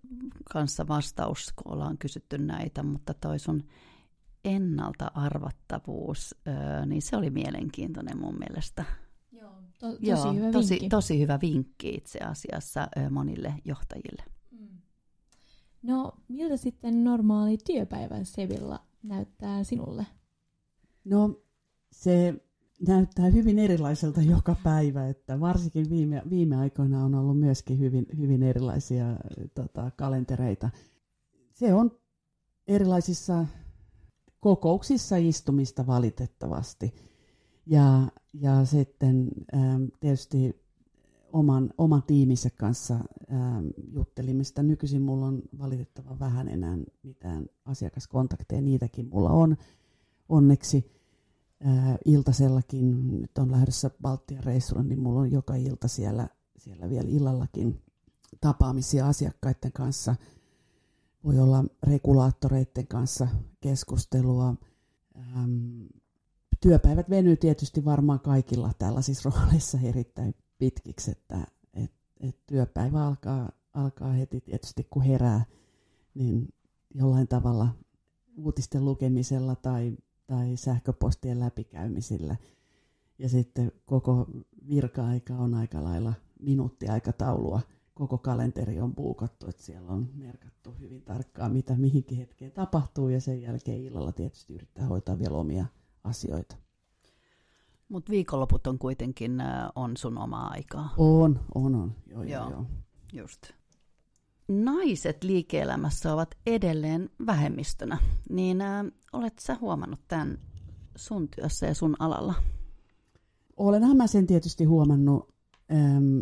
kanssa 0.54 0.88
vastaus, 0.88 1.54
kun 1.56 1.74
ollaan 1.74 1.98
kysytty 1.98 2.38
näitä, 2.38 2.84
mutta 2.84 3.14
toi 3.14 3.40
sun 3.40 3.64
ennalta 4.46 5.12
arvattavuus, 5.14 6.36
niin 6.86 7.02
se 7.02 7.18
oli 7.18 7.30
mielenkiintoinen 7.30 8.18
mun 8.18 8.36
mielestä. 8.40 8.86
Joo, 9.32 9.52
to, 9.80 9.88
tosi 9.92 10.08
Joo, 10.10 10.34
hyvä 10.34 10.52
tosi, 10.52 10.70
vinkki. 10.70 10.90
tosi 10.90 11.20
hyvä 11.20 11.40
vinkki 11.42 11.90
itse 11.90 12.20
asiassa 12.20 12.88
monille 13.10 13.54
johtajille. 13.66 14.24
No, 15.84 16.12
miltä 16.28 16.58
sitten 16.58 17.04
normaali 17.04 17.58
työpäivä 17.58 18.24
Sevilla 18.24 18.80
näyttää 19.04 19.64
sinulle? 19.64 20.06
No, 21.06 21.42
se 21.92 22.34
näyttää 22.88 23.26
hyvin 23.30 23.60
erilaiselta 23.60 24.22
joka 24.22 24.56
päivä, 24.64 25.08
että 25.08 25.40
varsinkin 25.40 25.90
viime, 25.90 26.22
viime 26.30 26.56
aikoina 26.56 27.04
on 27.06 27.16
ollut 27.16 27.40
myöskin 27.40 27.80
hyvin, 27.80 28.06
hyvin 28.18 28.44
erilaisia 28.44 29.06
tota, 29.54 29.92
kalentereita. 29.96 30.70
Se 31.54 31.74
on 31.74 31.92
erilaisissa 32.68 33.46
kokouksissa 34.40 35.16
istumista 35.16 35.88
valitettavasti. 35.88 36.94
Ja, 37.66 38.08
ja 38.34 38.66
sitten 38.66 39.30
tietysti 40.00 40.62
oman, 41.34 41.70
oman 41.78 42.04
tiimissä 42.04 42.50
kanssa 42.50 42.94
ähm, 42.94 43.68
juttelimista. 43.92 44.64
Nykyisin 44.64 45.02
mulla 45.02 45.26
on 45.26 45.42
valitettavan 45.60 46.20
vähän 46.20 46.48
enää 46.48 46.78
mitään 47.04 47.46
asiakaskontakteja, 47.66 48.62
niitäkin 48.62 49.10
mulla 49.12 49.30
on 49.30 49.58
onneksi. 50.30 51.00
Äh, 51.68 51.98
iltasellakin, 52.06 53.22
nyt 53.22 53.38
on 53.38 53.52
lähdössä 53.52 53.92
Baltian 54.02 54.44
reissulle, 54.44 54.84
niin 54.84 55.00
mulla 55.00 55.20
on 55.20 55.32
joka 55.32 55.56
ilta 55.56 55.88
siellä, 55.88 56.28
siellä 56.58 56.90
vielä 56.90 57.10
illallakin 57.10 57.82
tapaamisia 58.42 59.08
asiakkaiden 59.08 59.72
kanssa– 59.72 60.16
voi 61.24 61.40
olla 61.40 61.64
regulaattoreiden 61.84 62.88
kanssa 62.88 63.28
keskustelua. 63.62 64.56
Ähm, 65.18 65.82
työpäivät 66.62 67.10
venyy 67.10 67.36
tietysti 67.36 67.86
varmaan 67.86 68.20
kaikilla 68.20 68.72
tällaisissa 68.80 69.30
rooleissa 69.30 69.78
erittäin 69.84 70.36
pitkiksi, 70.60 71.12
että 71.12 71.48
et, 71.74 71.92
et 72.20 72.38
työpäivä 72.48 73.08
alkaa, 73.08 73.52
alkaa 73.74 74.12
heti 74.12 74.42
tietysti 74.42 74.88
kun 74.90 75.04
herää, 75.04 75.46
niin 76.14 76.54
jollain 76.94 77.28
tavalla 77.28 77.68
uutisten 78.38 78.86
lukemisella 78.86 79.56
tai, 79.56 79.98
tai 80.28 80.58
sähköpostien 80.58 81.40
läpikäymisillä. 81.40 82.36
Ja 83.20 83.30
sitten 83.30 83.72
koko 83.86 84.28
virka-aika 84.70 85.34
on 85.34 85.54
aika 85.54 85.84
lailla 85.84 86.14
minuuttiaikataulua– 86.40 87.62
koko 88.00 88.18
kalenteri 88.18 88.82
on 88.82 88.96
puukattu, 88.96 89.50
että 89.50 89.64
siellä 89.64 89.92
on 89.92 90.10
merkattu 90.16 90.72
hyvin 90.80 91.02
tarkkaan, 91.02 91.52
mitä 91.52 91.76
mihinkin 91.76 92.18
hetkeen 92.18 92.52
tapahtuu, 92.52 93.10
ja 93.10 93.22
sen 93.22 93.42
jälkeen 93.42 93.84
illalla 93.84 94.12
tietysti 94.12 94.54
yrittää 94.54 94.86
hoitaa 94.86 95.20
vielä 95.20 95.38
omia 95.38 95.66
asioita. 96.04 96.56
Mutta 97.90 98.12
viikonloput 98.12 98.68
on 98.68 98.80
kuitenkin 98.80 99.42
äh, 99.42 99.70
on 99.76 99.98
sun 99.98 100.18
omaa 100.18 100.48
aikaa. 100.48 100.94
On, 100.98 101.40
on, 101.56 101.76
on. 101.76 101.96
Joo, 102.08 102.24
joo, 102.24 102.50
joo. 102.50 102.66
just. 103.14 103.42
Naiset 104.48 105.24
liike-elämässä 105.24 106.14
ovat 106.14 106.36
edelleen 106.46 107.10
vähemmistönä, 107.26 107.98
niin 108.30 108.62
äh, 108.62 108.86
olet 109.14 109.40
sä 109.40 109.58
huomannut 109.62 110.00
tämän 110.08 110.38
sun 110.96 111.28
työssä 111.36 111.66
ja 111.66 111.74
sun 111.74 111.96
alalla? 112.00 112.34
Olenhan 113.58 113.98
mä 113.98 114.08
sen 114.08 114.28
tietysti 114.28 114.64
huomannut. 114.64 115.34
Ähm, 115.72 116.20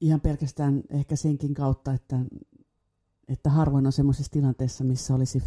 ihan 0.00 0.20
pelkästään 0.20 0.82
ehkä 0.90 1.16
senkin 1.16 1.54
kautta, 1.54 1.92
että, 1.92 2.16
että 3.28 3.50
harvoin 3.50 3.86
on 3.86 3.92
semmoisessa 3.92 4.32
tilanteessa, 4.32 4.84
missä 4.84 5.14
olisi 5.14 5.38
50-50 5.38 5.42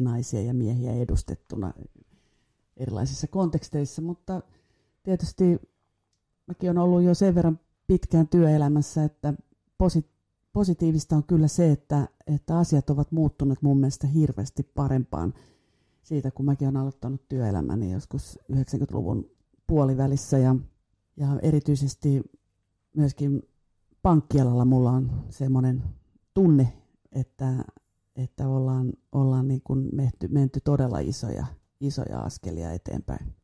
naisia 0.00 0.42
ja 0.42 0.54
miehiä 0.54 0.92
edustettuna 0.92 1.72
erilaisissa 2.76 3.26
konteksteissa, 3.26 4.02
mutta 4.02 4.42
tietysti 5.02 5.60
mäkin 6.46 6.70
on 6.70 6.78
ollut 6.78 7.02
jo 7.02 7.14
sen 7.14 7.34
verran 7.34 7.60
pitkään 7.86 8.28
työelämässä, 8.28 9.04
että 9.04 9.34
posi- 9.78 10.10
positiivista 10.52 11.16
on 11.16 11.24
kyllä 11.24 11.48
se, 11.48 11.70
että, 11.70 12.08
että 12.26 12.58
asiat 12.58 12.90
ovat 12.90 13.12
muuttuneet 13.12 13.62
mun 13.62 13.78
mielestä 13.78 14.06
hirveästi 14.06 14.62
parempaan 14.62 15.34
siitä, 16.02 16.30
kun 16.30 16.44
mäkin 16.44 16.68
olen 16.68 16.76
aloittanut 16.76 17.28
työelämäni 17.28 17.92
joskus 17.92 18.38
90-luvun 18.52 19.30
puolivälissä 19.66 20.38
ja, 20.38 20.56
ja 21.16 21.26
erityisesti 21.42 22.22
myöskin 22.96 23.42
pankkialalla 24.02 24.64
mulla 24.64 24.90
on 24.90 25.24
semmoinen 25.30 25.82
tunne, 26.34 26.72
että, 27.12 27.64
että 28.16 28.48
ollaan, 28.48 28.92
ollaan 29.12 29.48
niin 29.48 29.60
kuin 29.64 29.88
menty, 29.92 30.28
menty 30.28 30.60
todella 30.64 30.98
isoja, 30.98 31.46
isoja 31.82 32.18
askelia 32.18 32.72
eteenpäin. 32.72 33.34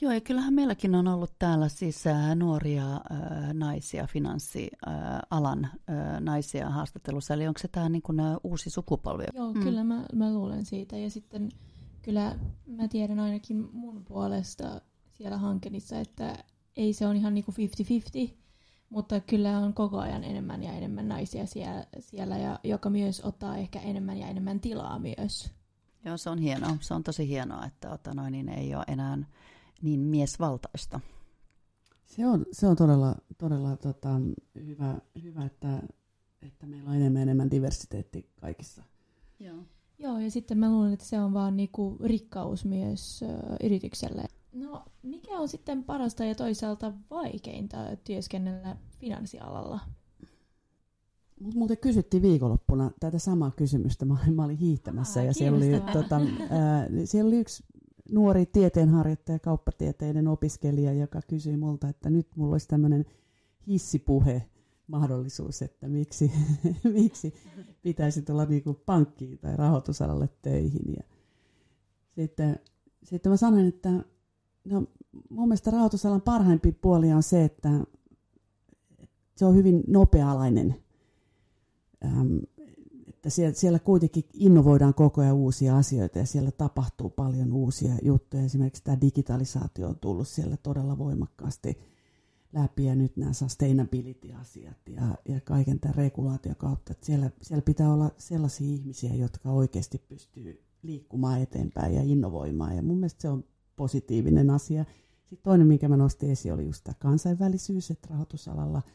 Joo, 0.00 0.12
ja 0.12 0.20
kyllähän 0.20 0.54
meilläkin 0.54 0.94
on 0.94 1.08
ollut 1.08 1.32
täällä 1.38 1.68
siis 1.68 2.04
nuoria 2.34 2.94
äh, 2.94 3.54
naisia, 3.54 4.06
finanssialan 4.06 5.64
äh, 5.64 6.20
naisia 6.20 6.70
haastattelussa. 6.70 7.34
Eli 7.34 7.48
onko 7.48 7.58
se 7.58 7.68
tämä 7.68 7.88
niin 7.88 8.02
kuin, 8.02 8.20
uusi 8.44 8.70
sukupolvi? 8.70 9.24
Joo, 9.34 9.52
mm. 9.52 9.62
kyllä 9.62 9.84
mä, 9.84 10.04
mä 10.14 10.34
luulen 10.34 10.64
siitä. 10.64 10.96
Ja 10.96 11.10
sitten 11.10 11.48
kyllä 12.02 12.38
mä 12.66 12.88
tiedän 12.88 13.20
ainakin 13.20 13.68
mun 13.72 14.04
puolesta 14.04 14.80
siellä 15.12 15.38
hankenissa, 15.38 16.00
että 16.00 16.44
ei 16.76 16.92
se 16.92 17.06
on 17.06 17.16
ihan 17.16 17.34
niin 17.34 17.44
kuin 17.44 17.54
50-50, 18.30 18.34
mutta 18.88 19.20
kyllä 19.20 19.58
on 19.58 19.74
koko 19.74 19.98
ajan 19.98 20.24
enemmän 20.24 20.62
ja 20.62 20.72
enemmän 20.72 21.08
naisia 21.08 21.46
siellä, 21.46 21.86
siellä 21.98 22.38
ja 22.38 22.60
joka 22.64 22.90
myös 22.90 23.20
ottaa 23.20 23.56
ehkä 23.56 23.80
enemmän 23.80 24.18
ja 24.18 24.28
enemmän 24.28 24.60
tilaa 24.60 24.98
myös. 24.98 25.57
Joo, 26.04 26.16
se 26.16 26.30
on 26.30 26.38
hienoa. 26.38 26.76
Se 26.80 26.94
on 26.94 27.02
tosi 27.02 27.28
hienoa, 27.28 27.66
että 27.66 27.90
ota 27.90 28.14
noin, 28.14 28.32
niin 28.32 28.48
ei 28.48 28.74
ole 28.74 28.84
enää 28.88 29.18
niin 29.82 30.00
miesvaltaista. 30.00 31.00
Se 32.04 32.26
on, 32.26 32.46
se 32.52 32.66
on 32.66 32.76
todella, 32.76 33.14
todella 33.38 33.76
tota, 33.76 34.08
hyvä, 34.54 34.98
hyvä 35.22 35.44
että, 35.44 35.82
että 36.42 36.66
meillä 36.66 36.90
on 36.90 36.96
enemmän 36.96 37.22
enemmän 37.22 37.50
diversiteetti 37.50 38.30
kaikissa. 38.40 38.82
Joo. 39.40 39.56
Joo, 39.98 40.18
ja 40.18 40.30
sitten 40.30 40.58
mä 40.58 40.70
luulen, 40.70 40.92
että 40.92 41.06
se 41.06 41.20
on 41.20 41.34
vaan 41.34 41.56
niinku 41.56 41.96
rikkaus 42.04 42.64
myös 42.64 43.22
ö, 43.22 43.26
yritykselle. 43.64 44.24
No, 44.52 44.84
mikä 45.02 45.38
on 45.38 45.48
sitten 45.48 45.84
parasta 45.84 46.24
ja 46.24 46.34
toisaalta 46.34 46.92
vaikeinta 47.10 47.76
työskennellä 48.04 48.76
finanssialalla? 48.98 49.80
Mut 51.40 51.54
muuten 51.54 51.78
kysyttiin 51.78 52.22
viikonloppuna 52.22 52.90
tätä 53.00 53.18
samaa 53.18 53.50
kysymystä. 53.50 54.04
Mä 54.04 54.16
olin, 54.22 54.34
mä 54.34 54.44
olin 54.44 54.56
hiihtämässä 54.56 55.20
Aa, 55.20 55.26
ja 55.26 55.34
siellä 55.34 55.56
oli, 55.56 55.80
tota, 55.92 56.20
ää, 56.50 56.88
siellä 57.04 57.28
oli 57.28 57.38
yksi 57.38 57.64
nuori 58.12 58.46
tieteenharjoittaja, 58.46 59.38
kauppatieteiden 59.38 60.28
opiskelija, 60.28 60.92
joka 60.92 61.20
kysyi 61.28 61.56
multa, 61.56 61.88
että 61.88 62.10
nyt 62.10 62.28
mulla 62.36 62.54
olisi 62.54 62.68
tämmöinen 62.68 63.06
hissipuhe 63.66 64.46
mahdollisuus, 64.86 65.62
että 65.62 65.88
miksi, 65.88 66.32
miksi 66.94 67.34
pitäisi 67.82 68.22
tulla 68.22 68.44
niin 68.44 68.62
kuin 68.62 68.76
pankkiin 68.86 69.38
tai 69.38 69.56
rahoitusalalle 69.56 70.28
töihin. 70.42 70.94
Ja 70.96 71.02
sitten, 72.14 72.60
sitten 73.04 73.32
mä 73.32 73.36
sanoin, 73.36 73.66
että 73.66 73.90
no, 74.64 74.84
mun 75.30 75.48
mielestä 75.48 75.70
rahoitusalan 75.70 76.20
parhaimpi 76.20 76.72
puoli 76.72 77.12
on 77.12 77.22
se, 77.22 77.44
että 77.44 77.70
se 79.36 79.44
on 79.44 79.54
hyvin 79.54 79.84
nopea-alainen 82.04 82.48
että 83.18 83.30
siellä, 83.30 83.54
siellä 83.54 83.78
kuitenkin 83.78 84.24
innovoidaan 84.34 84.94
koko 84.94 85.20
ajan 85.20 85.34
uusia 85.34 85.76
asioita 85.76 86.18
ja 86.18 86.26
siellä 86.26 86.50
tapahtuu 86.50 87.10
paljon 87.10 87.52
uusia 87.52 87.92
juttuja. 88.02 88.42
Esimerkiksi 88.42 88.84
tämä 88.84 89.00
digitalisaatio 89.00 89.88
on 89.88 89.98
tullut 89.98 90.28
siellä 90.28 90.56
todella 90.56 90.98
voimakkaasti 90.98 91.78
läpi 92.52 92.84
ja 92.84 92.94
nyt 92.94 93.16
nämä 93.16 93.32
sustainability-asiat 93.32 94.76
ja, 94.88 95.14
ja 95.28 95.40
kaiken 95.40 95.80
tämän 95.80 95.94
regulaation 95.94 96.56
kautta. 96.56 96.92
Että 96.92 97.06
siellä, 97.06 97.30
siellä 97.42 97.62
pitää 97.62 97.92
olla 97.92 98.10
sellaisia 98.18 98.66
ihmisiä, 98.66 99.14
jotka 99.14 99.50
oikeasti 99.50 100.02
pystyy 100.08 100.62
liikkumaan 100.82 101.40
eteenpäin 101.40 101.94
ja 101.94 102.02
innovoimaan 102.02 102.76
ja 102.76 102.82
mun 102.82 102.96
mielestä 102.96 103.22
se 103.22 103.28
on 103.28 103.44
positiivinen 103.76 104.50
asia. 104.50 104.84
Sitten 105.20 105.42
toinen, 105.42 105.66
minkä 105.66 105.88
mä 105.88 105.96
nostin 105.96 106.30
esiin, 106.30 106.54
oli 106.54 106.66
just 106.66 106.84
tämä 106.84 106.94
kansainvälisyys, 106.98 107.90
että 107.90 108.08
rahoitusalalla– 108.10 108.82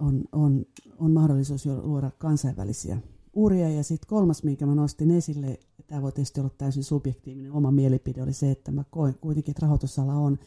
on, 0.00 0.24
on, 0.32 0.66
on 0.98 1.12
mahdollisuus 1.12 1.66
luoda 1.66 2.10
kansainvälisiä 2.18 2.98
uria. 3.32 3.68
Ja 3.68 3.82
sitten 3.82 4.08
kolmas, 4.08 4.42
minkä 4.42 4.66
mä 4.66 4.74
nostin 4.74 5.10
esille, 5.10 5.58
tämä 5.86 6.02
voi 6.02 6.12
tietysti 6.12 6.40
olla 6.40 6.50
täysin 6.58 6.84
subjektiivinen 6.84 7.52
oma 7.52 7.70
mielipide, 7.70 8.22
oli 8.22 8.32
se, 8.32 8.50
että 8.50 8.70
mä 8.70 8.84
koen 8.90 9.14
kuitenkin, 9.20 9.52
että 9.52 9.62
rahoitusala 9.62 10.14
on 10.14 10.38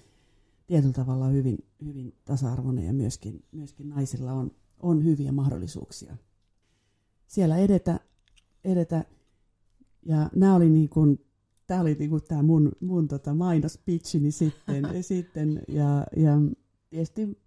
tietyllä 0.68 0.94
tavalla 0.94 1.28
hyvin, 1.28 1.58
hyvin 1.86 2.14
tasa-arvoinen 2.26 2.86
ja 2.86 2.94
myöskin, 2.94 3.44
myöskin 3.52 3.90
naisilla 3.90 4.34
on, 4.34 4.52
on 4.80 5.04
hyviä 5.04 5.32
mahdollisuuksia 5.32 6.18
siellä 7.34 7.58
edetä. 7.58 8.00
edetä. 8.64 9.06
Ja 10.06 10.30
nämä 10.36 10.56
oli 10.56 10.70
niin 10.70 10.90
kuin, 10.90 11.26
tämä 11.68 11.82
oli 11.82 11.96
niin 12.00 12.10
kuin 12.10 12.24
tämä 12.28 12.44
mun, 12.44 12.72
mun 12.80 13.08
tota 13.08 13.34
mainospitchini 13.34 14.32
sitten, 14.32 14.88
sitten 15.02 15.62
ja, 15.68 16.06
ja 16.18 16.34
tietysti 16.90 17.43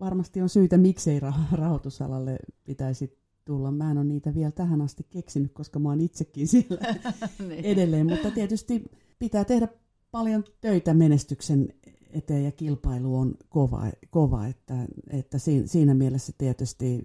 varmasti 0.00 0.42
on 0.42 0.48
syitä, 0.48 0.78
miksei 0.78 1.20
rahoitusalalle 1.52 2.38
pitäisi 2.64 3.18
tulla. 3.44 3.70
Mä 3.70 3.90
en 3.90 3.98
ole 3.98 4.04
niitä 4.04 4.34
vielä 4.34 4.50
tähän 4.50 4.80
asti 4.80 5.06
keksinyt, 5.10 5.52
koska 5.52 5.78
mä 5.78 5.88
oon 5.88 6.00
itsekin 6.00 6.48
siellä 6.48 6.78
niin. 7.48 7.64
edelleen. 7.64 8.06
Mutta 8.06 8.30
tietysti 8.30 8.84
pitää 9.18 9.44
tehdä 9.44 9.68
paljon 10.10 10.44
töitä 10.60 10.94
menestyksen 10.94 11.68
eteen 12.10 12.44
ja 12.44 12.52
kilpailu 12.52 13.18
on 13.18 13.34
kova, 13.48 13.82
kova 14.10 14.46
että, 14.46 14.74
että 15.10 15.38
siinä 15.64 15.94
mielessä 15.94 16.32
tietysti 16.38 17.04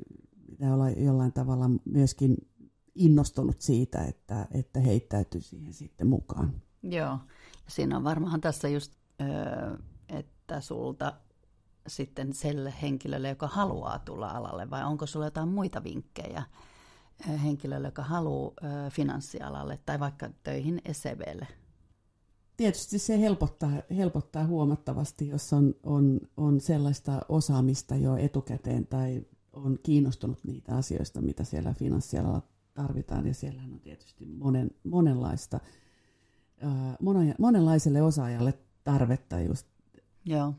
pitää 0.50 0.74
olla 0.74 0.90
jollain 0.90 1.34
tavalla 1.34 1.70
myöskin 1.86 2.38
innostunut 2.96 3.62
siitä, 3.62 4.04
että, 4.04 4.48
että 4.52 4.80
heittäytyy 4.80 5.42
siihen 5.42 5.74
sitten 5.74 6.08
mukaan. 6.08 6.62
Joo, 6.84 7.18
siinä 7.68 7.98
on 7.98 8.04
varmaan 8.04 8.42
tässä 8.42 8.70
just, 8.70 8.94
että 10.10 10.62
sulta 10.62 11.14
sitten 11.88 12.34
sille 12.34 12.74
henkilölle, 12.82 13.30
joka 13.30 13.48
haluaa 13.48 14.00
tulla 14.00 14.30
alalle, 14.30 14.70
vai 14.70 14.84
onko 14.84 15.06
sulla 15.06 15.26
jotain 15.26 15.50
muita 15.50 15.84
vinkkejä 15.84 16.44
henkilölle, 17.44 17.88
joka 17.88 18.04
haluaa 18.04 18.54
finanssialalle 18.90 19.80
tai 19.86 20.00
vaikka 20.00 20.30
töihin 20.44 20.82
SEBlle? 20.92 21.48
Tietysti 22.58 23.00
se 23.00 23.20
helpottaa, 23.20 23.72
helpottaa 23.98 24.46
huomattavasti, 24.46 25.28
jos 25.28 25.54
on, 25.54 25.76
on, 25.84 26.20
on 26.38 26.62
sellaista 26.62 27.22
osaamista 27.30 27.96
jo 27.96 28.16
etukäteen 28.16 28.88
tai 28.88 29.26
on 29.54 29.80
kiinnostunut 29.84 30.40
niitä 30.44 30.76
asioista, 30.76 31.22
mitä 31.22 31.44
siellä 31.44 31.74
finanssialalla 31.74 32.42
tarvitaan. 32.74 33.28
Ja 33.28 33.34
siellähän 33.34 33.74
on 33.74 33.80
tietysti 33.80 34.26
monen, 34.26 34.72
monenlaista, 34.84 35.60
monenlaiselle 37.40 38.02
osaajalle 38.02 38.54
tarvetta 38.84 39.40
just. 39.40 39.68
Joo. 40.26 40.54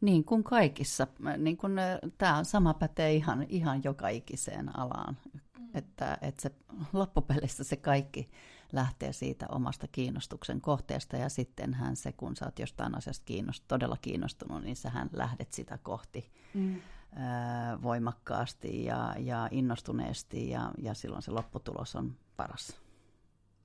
Niin 0.00 0.24
kuin 0.24 0.44
kaikissa. 0.44 1.06
Niin 1.38 1.56
kuin, 1.56 1.72
tämä 2.18 2.44
sama 2.44 2.74
pätee 2.74 3.14
ihan, 3.14 3.46
ihan 3.48 3.80
joka 3.84 4.08
ikiseen 4.08 4.78
alaan. 4.78 5.16
Mm. 5.58 5.68
Että, 5.74 6.18
että 6.22 6.42
se, 6.42 6.50
loppupelissä 6.92 7.64
se 7.64 7.76
kaikki 7.76 8.30
lähtee 8.72 9.12
siitä 9.12 9.46
omasta 9.48 9.88
kiinnostuksen 9.88 10.60
kohteesta 10.60 11.16
ja 11.16 11.28
sittenhän 11.28 11.96
se, 11.96 12.12
kun 12.12 12.36
sä 12.36 12.44
oot 12.44 12.58
jostain 12.58 12.94
asiasta 12.94 13.24
kiinnost, 13.24 13.64
todella 13.68 13.96
kiinnostunut, 14.00 14.62
niin 14.62 14.76
sähän 14.76 15.10
lähdet 15.12 15.52
sitä 15.52 15.78
kohti 15.78 16.30
mm. 16.54 16.80
ää, 17.14 17.82
voimakkaasti 17.82 18.84
ja, 18.84 19.14
ja 19.18 19.48
innostuneesti 19.50 20.50
ja, 20.50 20.72
ja 20.78 20.94
silloin 20.94 21.22
se 21.22 21.30
lopputulos 21.30 21.96
on 21.96 22.16
paras. 22.36 22.80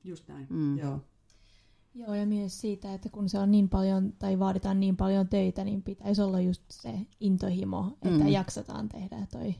Just 0.03 0.27
näin, 0.27 0.47
mm. 0.49 0.77
joo. 0.77 0.99
Joo, 1.93 2.13
ja 2.13 2.25
myös 2.25 2.61
siitä, 2.61 2.93
että 2.93 3.09
kun 3.09 3.29
se 3.29 3.39
on 3.39 3.51
niin 3.51 3.69
paljon, 3.69 4.13
tai 4.19 4.39
vaaditaan 4.39 4.79
niin 4.79 4.97
paljon 4.97 5.27
töitä, 5.27 5.63
niin 5.63 5.83
pitäisi 5.83 6.21
olla 6.21 6.39
just 6.39 6.61
se 6.69 6.93
intohimo, 7.19 7.97
että 8.01 8.23
mm. 8.23 8.27
jaksataan 8.27 8.89
tehdä 8.89 9.27
toi, 9.31 9.55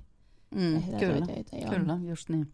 mm, 0.55 0.81
tehdä 0.81 0.99
kyllä, 0.99 1.25
toi 1.25 1.27
töitä. 1.27 1.57
Joo. 1.57 1.69
Kyllä, 1.69 1.99
just 2.03 2.29
niin. 2.29 2.51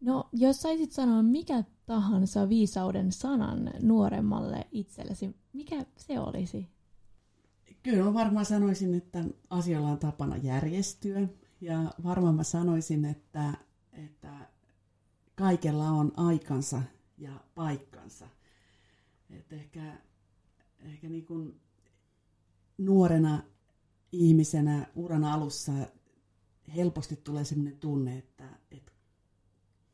No, 0.00 0.28
jos 0.32 0.62
saisit 0.62 0.92
sanoa 0.92 1.22
mikä 1.22 1.64
tahansa 1.86 2.48
viisauden 2.48 3.12
sanan 3.12 3.70
nuoremmalle 3.80 4.66
itsellesi, 4.72 5.36
mikä 5.52 5.86
se 5.96 6.20
olisi? 6.20 6.68
Kyllä 7.82 8.04
mä 8.04 8.14
varmaan 8.14 8.46
sanoisin, 8.46 8.94
että 8.94 9.24
asialla 9.50 9.88
on 9.88 9.98
tapana 9.98 10.36
järjestyä. 10.36 11.28
Ja 11.60 11.92
varmaan 12.04 12.34
mä 12.34 12.42
sanoisin, 12.42 13.04
että, 13.04 13.54
että 13.92 14.32
kaikella 15.34 15.90
on 15.90 16.12
aikansa 16.16 16.82
ja 17.18 17.32
paikkansa. 17.54 18.26
Et 19.30 19.52
ehkä 19.52 19.98
ehkä 20.78 21.08
niin 21.08 21.26
kuin 21.26 21.60
nuorena 22.78 23.42
ihmisenä 24.12 24.86
uran 24.94 25.24
alussa 25.24 25.72
helposti 26.76 27.16
tulee 27.16 27.44
sellainen 27.44 27.78
tunne, 27.78 28.18
että, 28.18 28.58
että 28.70 28.92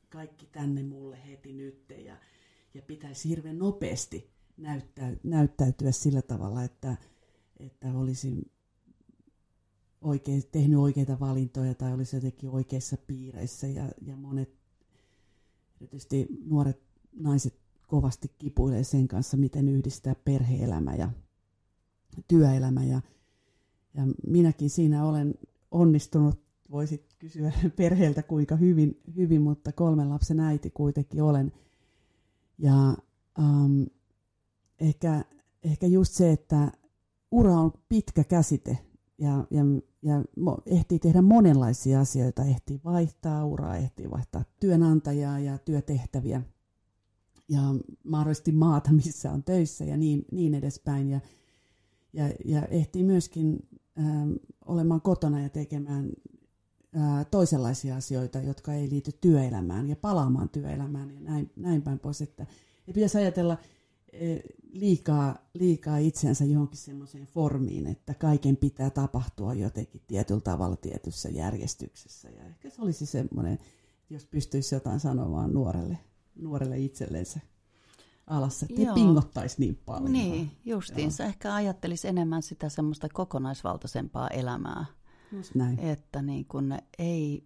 kaikki 0.08 0.46
tänne 0.46 0.82
mulle 0.82 1.26
heti 1.26 1.52
nyt 1.52 1.84
ja, 2.04 2.16
ja 2.74 2.82
pitäisi 2.82 3.28
hirveän 3.28 3.58
nopeasti 3.58 4.30
näyttäy, 4.56 5.16
näyttäytyä 5.22 5.92
sillä 5.92 6.22
tavalla, 6.22 6.64
että, 6.64 6.96
että 7.56 7.92
olisin 7.92 8.50
oikein, 10.00 10.42
tehnyt 10.52 10.78
oikeita 10.78 11.20
valintoja 11.20 11.74
tai 11.74 11.92
olisi 11.92 12.16
jotenkin 12.16 12.50
oikeissa 12.50 12.96
piireissä. 12.96 13.66
Ja, 13.66 13.92
ja 14.06 14.16
monet, 14.16 14.54
tietysti 15.78 16.26
nuoret 16.44 16.82
naiset 17.12 17.63
kovasti 17.94 18.30
kipuilee 18.38 18.84
sen 18.84 19.08
kanssa, 19.08 19.36
miten 19.36 19.68
yhdistää 19.68 20.14
perheelämä 20.24 20.94
ja 20.94 21.10
työelämä. 22.28 22.84
Ja, 22.84 23.00
ja 23.94 24.02
minäkin 24.26 24.70
siinä 24.70 25.06
olen 25.06 25.34
onnistunut, 25.70 26.40
voisit 26.70 27.14
kysyä 27.18 27.52
perheeltä 27.76 28.22
kuinka 28.22 28.56
hyvin, 28.56 29.00
hyvin, 29.16 29.42
mutta 29.42 29.72
kolmen 29.72 30.10
lapsen 30.10 30.40
äiti 30.40 30.70
kuitenkin 30.70 31.22
olen. 31.22 31.52
Ja 32.58 32.96
um, 33.38 33.86
ehkä, 34.80 35.24
ehkä 35.62 35.86
just 35.86 36.12
se, 36.12 36.32
että 36.32 36.72
ura 37.30 37.52
on 37.52 37.72
pitkä 37.88 38.24
käsite 38.24 38.78
ja, 39.18 39.46
ja, 39.50 39.64
ja 40.02 40.22
ehtii 40.66 40.98
tehdä 40.98 41.22
monenlaisia 41.22 42.00
asioita. 42.00 42.44
Ehtii 42.44 42.80
vaihtaa 42.84 43.44
uraa, 43.44 43.76
ehtii 43.76 44.10
vaihtaa 44.10 44.44
työnantajaa 44.60 45.38
ja 45.38 45.58
työtehtäviä 45.58 46.42
ja 47.48 47.60
mahdollisesti 48.04 48.52
maata, 48.52 48.92
missä 48.92 49.32
on 49.32 49.42
töissä 49.42 49.84
ja 49.84 49.96
niin, 49.96 50.24
niin 50.32 50.54
edespäin. 50.54 51.10
Ja, 51.10 51.20
ja, 52.12 52.30
ja 52.44 52.62
ehtii 52.62 53.04
myöskin 53.04 53.68
ähm, 53.98 54.32
olemaan 54.66 55.00
kotona 55.00 55.40
ja 55.40 55.48
tekemään 55.48 56.10
äh, 56.96 57.26
toisenlaisia 57.30 57.96
asioita, 57.96 58.38
jotka 58.38 58.74
ei 58.74 58.90
liity 58.90 59.10
työelämään 59.20 59.88
ja 59.88 59.96
palaamaan 59.96 60.48
työelämään 60.48 61.14
ja 61.14 61.20
näin, 61.20 61.50
näin 61.56 61.82
päin 61.82 61.98
pois. 61.98 62.20
Että, 62.20 62.46
ja 62.86 62.92
pitäisi 62.92 63.18
ajatella 63.18 63.58
e, 64.12 64.36
liikaa, 64.72 65.48
liikaa 65.54 65.98
itseänsä 65.98 66.44
johonkin 66.44 66.78
semmoiseen 66.78 67.26
formiin, 67.26 67.86
että 67.86 68.14
kaiken 68.14 68.56
pitää 68.56 68.90
tapahtua 68.90 69.54
jotenkin 69.54 70.00
tietyllä 70.06 70.40
tavalla 70.40 70.76
tietyssä 70.76 71.28
järjestyksessä. 71.28 72.30
Ja 72.30 72.44
ehkä 72.44 72.70
se 72.70 72.82
olisi 72.82 73.06
semmoinen, 73.06 73.58
jos 74.10 74.26
pystyisi 74.26 74.74
jotain 74.74 75.00
sanomaan 75.00 75.52
nuorelle, 75.54 75.98
nuorelle 76.36 76.78
itsellensä 76.78 77.40
alassa, 78.26 78.66
että 78.70 78.82
ei 78.82 78.94
pingottaisi 78.94 79.56
niin 79.58 79.80
paljon. 79.86 80.12
Niin, 80.12 80.50
justiinsa. 80.64 81.22
Joo. 81.22 81.28
Ehkä 81.28 81.54
ajattelisi 81.54 82.08
enemmän 82.08 82.42
sitä 82.42 82.68
semmoista 82.68 83.08
kokonaisvaltaisempaa 83.12 84.28
elämää. 84.28 84.84
Just 85.32 85.54
näin. 85.54 85.78
Että 85.78 86.22
niin 86.22 86.44
kun 86.44 86.78
ei 86.98 87.44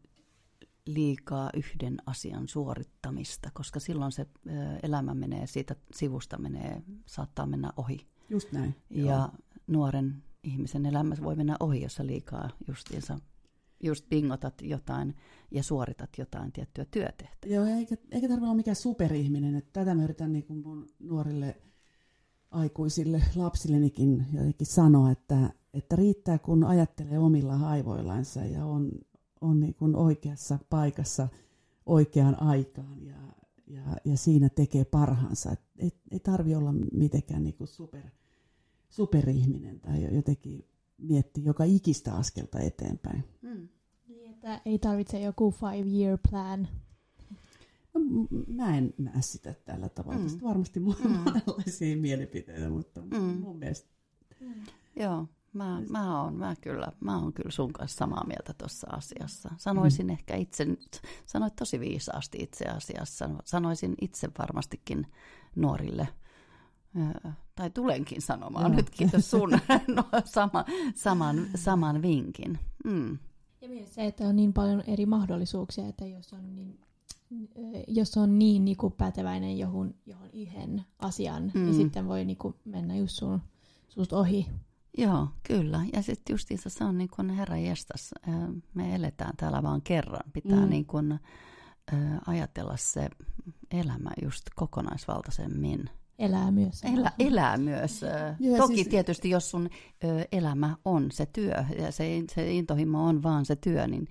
liikaa 0.87 1.51
yhden 1.55 1.97
asian 2.07 2.49
suorittamista, 2.49 3.51
koska 3.55 3.81
silloin 3.81 4.13
se 4.13 4.27
elämä 4.83 5.15
menee 5.15 5.47
siitä 5.47 5.77
sivusta, 5.95 6.39
menee, 6.39 6.83
saattaa 7.07 7.47
mennä 7.47 7.73
ohi. 7.77 8.07
Just 8.31 8.53
näin. 8.53 8.75
Ja 8.91 9.05
joo. 9.05 9.29
nuoren 9.67 10.23
ihmisen 10.43 10.87
elämä 10.87 11.15
voi 11.23 11.37
mennä 11.37 11.57
ohi, 11.61 11.83
jos 11.83 11.99
liikaa 11.99 12.51
justiinsa 12.69 13.19
just 13.83 14.05
pingotat 14.09 14.55
jotain 14.63 15.15
ja 15.51 15.63
suoritat 15.63 16.11
jotain 16.19 16.53
tiettyä 16.53 16.85
työtehtävää. 16.91 17.55
Joo, 17.55 17.65
eikä, 17.65 17.97
eikä 18.11 18.29
tarvitse 18.29 18.45
olla 18.45 18.55
mikään 18.55 18.77
superihminen. 18.77 19.55
Että 19.55 19.71
tätä 19.73 19.95
mä 19.95 20.05
yritän 20.05 20.33
niin 20.33 20.45
kuin 20.45 20.59
mun 20.59 20.87
nuorille 20.99 21.57
aikuisille 22.51 23.23
lapsillenikin 23.37 24.27
jotenkin 24.33 24.67
sanoa, 24.67 25.11
että, 25.11 25.51
että 25.75 25.97
riittää 25.97 26.39
kun 26.39 26.65
ajattelee 26.65 27.19
omilla 27.19 27.69
aivoillansa 27.69 28.45
ja 28.45 28.65
on, 28.65 28.91
on 29.41 29.61
niin 29.61 29.75
kuin 29.75 29.97
oikeassa 29.97 30.59
paikassa 30.71 31.29
oikeaan 31.87 32.43
aikaan 32.43 33.07
ja, 33.07 33.17
ja, 33.67 33.83
ja 34.05 34.17
siinä 34.17 34.49
tekee 34.49 34.85
parhaansa. 34.85 35.53
Et 35.53 35.61
ei, 35.79 35.93
ei 36.11 36.21
tarvi 36.21 36.55
olla 36.55 36.75
mitenkään 36.93 37.45
niin 37.45 37.55
kuin 37.55 37.69
super, 37.69 38.03
superihminen 38.89 39.81
tai 39.81 40.15
jotenkin 40.15 40.65
miettiä 40.99 41.45
joka 41.45 41.65
ikistä 41.65 42.15
askelta 42.15 42.61
eteenpäin. 42.61 43.25
Mm. 44.43 44.53
Että 44.53 44.61
ei 44.67 44.79
tarvitse 44.79 45.21
joku 45.21 45.51
five 45.51 45.99
year 45.99 46.19
plan. 46.31 46.69
No, 47.95 48.01
mä 48.47 48.77
en 48.77 48.95
näe 48.99 49.23
sitä 49.23 49.55
tällä 49.65 49.89
tavalla. 49.89 50.19
Mm. 50.21 50.41
varmasti 50.43 50.81
mulla 50.81 50.97
on 51.05 51.11
mm. 51.11 51.19
monenlaisia 51.19 51.97
mielipiteitä, 51.97 52.71
mutta 52.71 53.01
mm. 53.01 53.41
mun 53.41 53.59
mielestä... 53.59 53.89
Mm. 54.41 54.55
Joo, 54.97 55.27
mä, 55.53 55.83
mä, 55.91 56.23
oon, 56.23 56.35
mä, 56.35 56.57
kyllä, 56.61 56.93
mä 57.01 57.19
oon 57.19 57.33
kyllä 57.33 57.51
sun 57.51 57.73
kanssa 57.73 57.97
samaa 57.97 58.27
mieltä 58.27 58.55
tuossa 58.59 58.87
asiassa. 58.91 59.51
Sanoisin 59.57 60.07
mm. 60.07 60.11
ehkä 60.11 60.37
itse, 60.37 60.67
sanoit 61.27 61.57
tosi 61.57 61.81
viisaasti 61.81 62.39
itse 62.41 62.65
asiassa, 62.65 63.31
sanoisin 63.45 63.95
itse 64.01 64.29
varmastikin 64.39 65.07
nuorille– 65.57 66.09
tai 67.55 67.71
tulenkin 67.71 68.23
sanomaan 68.23 68.71
no. 68.71 68.77
nyt, 68.77 68.91
kiitos 68.91 69.31
sun, 69.31 69.51
no, 69.97 70.05
sama, 70.25 70.65
saman, 70.95 71.47
saman 71.55 72.03
vinkin. 72.03 72.59
Mm. 72.85 73.19
Ja 73.61 73.69
myös 73.69 73.95
se, 73.95 74.07
että 74.07 74.29
on 74.29 74.37
niin 74.37 74.53
paljon 74.53 74.83
eri 74.87 75.07
mahdollisuuksia, 75.07 75.89
että 75.89 76.07
jos 76.07 76.33
on 76.33 76.57
niin, 76.57 76.81
jos 77.89 78.17
on 78.17 78.39
niin, 78.39 78.65
niin 78.65 78.77
kuin 78.77 78.93
päteväinen 78.93 79.59
johon, 79.59 79.95
johon 80.07 80.31
yhden 80.33 80.85
asian, 80.99 81.47
niin 81.47 81.59
mm. 81.59 81.65
niin 81.65 81.75
sitten 81.75 82.09
voi 82.09 82.25
niin 82.25 82.37
kuin 82.37 82.55
mennä 82.65 82.97
just 82.97 83.15
sun, 83.15 83.41
susta 83.89 84.17
ohi. 84.19 84.47
Joo, 84.99 85.29
kyllä. 85.43 85.81
Ja 85.93 86.03
sitten 86.03 86.35
justiinsa 86.35 86.71
se 86.71 86.85
on 86.85 86.99
niin 86.99 87.11
kuin 87.17 87.31
herra 87.31 87.57
jestas, 87.57 88.15
me 88.75 88.95
eletään 88.95 89.37
täällä 89.37 89.63
vaan 89.63 89.83
kerran. 89.83 90.31
Pitää 90.33 90.61
mm. 90.61 90.71
niin 90.71 90.87
kuin, 90.87 91.19
ajatella 92.27 92.77
se 92.77 93.09
elämä 93.71 94.11
just 94.23 94.45
kokonaisvaltaisemmin 94.57 95.91
elää 96.19 96.51
myös. 96.51 96.83
Elä, 96.85 97.13
elää 97.19 97.57
myös. 97.57 98.01
Joo, 98.41 98.57
Toki 98.57 98.75
siis... 98.75 98.89
tietysti, 98.89 99.31
jos 99.31 99.51
sun 99.51 99.71
ö, 100.05 100.25
elämä 100.33 100.77
on 100.85 101.11
se 101.13 101.27
työ 101.27 101.65
ja 101.79 101.93
se, 101.93 102.25
se 102.35 102.53
intohimo 102.53 103.05
on 103.05 103.23
vaan 103.23 103.45
se 103.45 103.57
työ, 103.57 103.87
niin, 103.87 104.09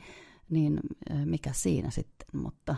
niin 0.50 0.80
ö, 1.12 1.14
mikä 1.26 1.54
siinä 1.54 1.90
sitten, 1.90 2.42
mutta... 2.42 2.76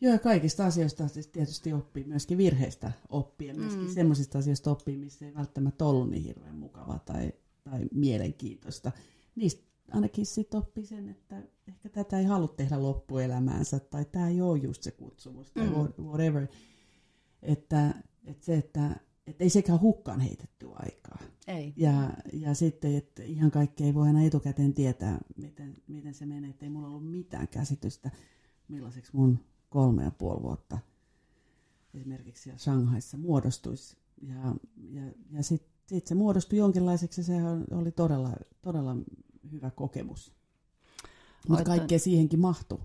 Joo, 0.00 0.12
ja 0.12 0.18
kaikista 0.18 0.66
asioista 0.66 1.08
siis 1.08 1.26
tietysti 1.26 1.72
oppii, 1.72 2.04
myöskin 2.04 2.38
virheistä 2.38 2.92
oppii, 3.08 3.48
ja 3.48 3.54
myöskin 3.54 3.84
mm. 3.84 3.92
semmoisista 3.92 4.38
asioista 4.38 4.70
oppii, 4.70 4.96
missä 4.96 5.26
ei 5.26 5.34
välttämättä 5.34 5.84
ollut 5.84 6.10
niin 6.10 6.22
hirveän 6.22 6.54
mukavaa 6.54 6.98
tai, 6.98 7.32
tai 7.64 7.80
mielenkiintoista. 7.94 8.92
Niistä 9.36 9.62
ainakin 9.92 10.26
sitten 10.26 10.58
oppii 10.58 10.86
sen, 10.86 11.08
että 11.08 11.42
ehkä 11.68 11.88
tätä 11.88 12.18
ei 12.18 12.24
halua 12.24 12.48
tehdä 12.48 12.82
loppuelämäänsä, 12.82 13.78
tai 13.78 14.04
tämä 14.04 14.28
ei 14.28 14.40
ole 14.40 14.58
just 14.58 14.82
se 14.82 14.90
kutsumus, 14.90 15.50
tai 15.50 15.66
mm. 15.66 16.04
whatever. 16.04 16.46
Että 17.42 17.94
että 18.24 18.46
se, 18.46 18.56
että 18.56 18.96
että 19.26 19.44
ei 19.44 19.50
sekään 19.50 19.80
hukkaan 19.80 20.20
heitetty 20.20 20.68
aikaa. 20.74 21.18
Ei. 21.46 21.72
Ja, 21.76 22.10
ja 22.32 22.54
sitten, 22.54 22.94
että 22.96 23.22
ihan 23.22 23.50
kaikki 23.50 23.84
ei 23.84 23.94
voi 23.94 24.06
aina 24.06 24.22
etukäteen 24.22 24.74
tietää, 24.74 25.18
miten, 25.36 25.76
miten 25.88 26.14
se 26.14 26.26
menee. 26.26 26.50
Että 26.50 26.66
ei 26.66 26.70
mulla 26.70 26.88
ollut 26.88 27.10
mitään 27.10 27.48
käsitystä, 27.48 28.10
millaiseksi 28.68 29.16
mun 29.16 29.38
kolme 29.68 30.04
ja 30.04 30.10
puoli 30.10 30.42
vuotta 30.42 30.78
esimerkiksi 31.94 32.42
siellä 32.42 32.58
Shanghaissa 32.58 33.16
muodostuisi. 33.16 33.96
Ja, 34.22 34.54
ja, 34.90 35.02
ja 35.32 35.42
sitten 35.42 35.70
sit 35.86 36.06
se 36.06 36.14
muodostui 36.14 36.58
jonkinlaiseksi 36.58 37.20
ja 37.20 37.24
se 37.24 37.34
oli 37.74 37.92
todella, 37.92 38.32
todella 38.62 38.96
hyvä 39.52 39.70
kokemus. 39.70 40.32
Mutta 41.48 41.64
kaikkea 41.64 41.98
siihenkin 41.98 42.40
mahtui. 42.40 42.78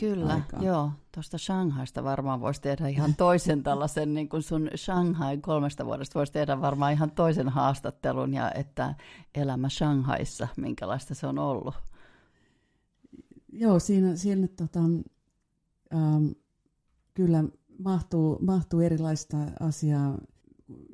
Kyllä, 0.00 0.34
aikaan. 0.34 0.64
joo. 0.64 0.90
Tuosta 1.14 1.38
Shanghaista 1.38 2.04
varmaan 2.04 2.40
voisi 2.40 2.60
tehdä 2.60 2.88
ihan 2.88 3.14
toisen 3.18 3.62
tällaisen, 3.62 4.14
niin 4.14 4.28
kuin 4.28 4.42
sun 4.42 4.70
Shanghai 4.76 5.38
kolmesta 5.38 5.86
vuodesta 5.86 6.18
voisi 6.18 6.32
tehdä 6.32 6.60
varmaan 6.60 6.92
ihan 6.92 7.10
toisen 7.10 7.48
haastattelun, 7.48 8.34
ja 8.34 8.52
että 8.52 8.94
elämä 9.34 9.68
Shanghaissa, 9.68 10.48
minkälaista 10.56 11.14
se 11.14 11.26
on 11.26 11.38
ollut. 11.38 11.74
Joo, 13.52 13.78
siinä, 13.78 14.16
siinä 14.16 14.48
tota, 14.48 14.80
ähm, 15.94 16.26
kyllä 17.14 17.44
mahtuu, 17.78 18.38
mahtuu 18.40 18.80
erilaista 18.80 19.36
asiaa. 19.60 20.18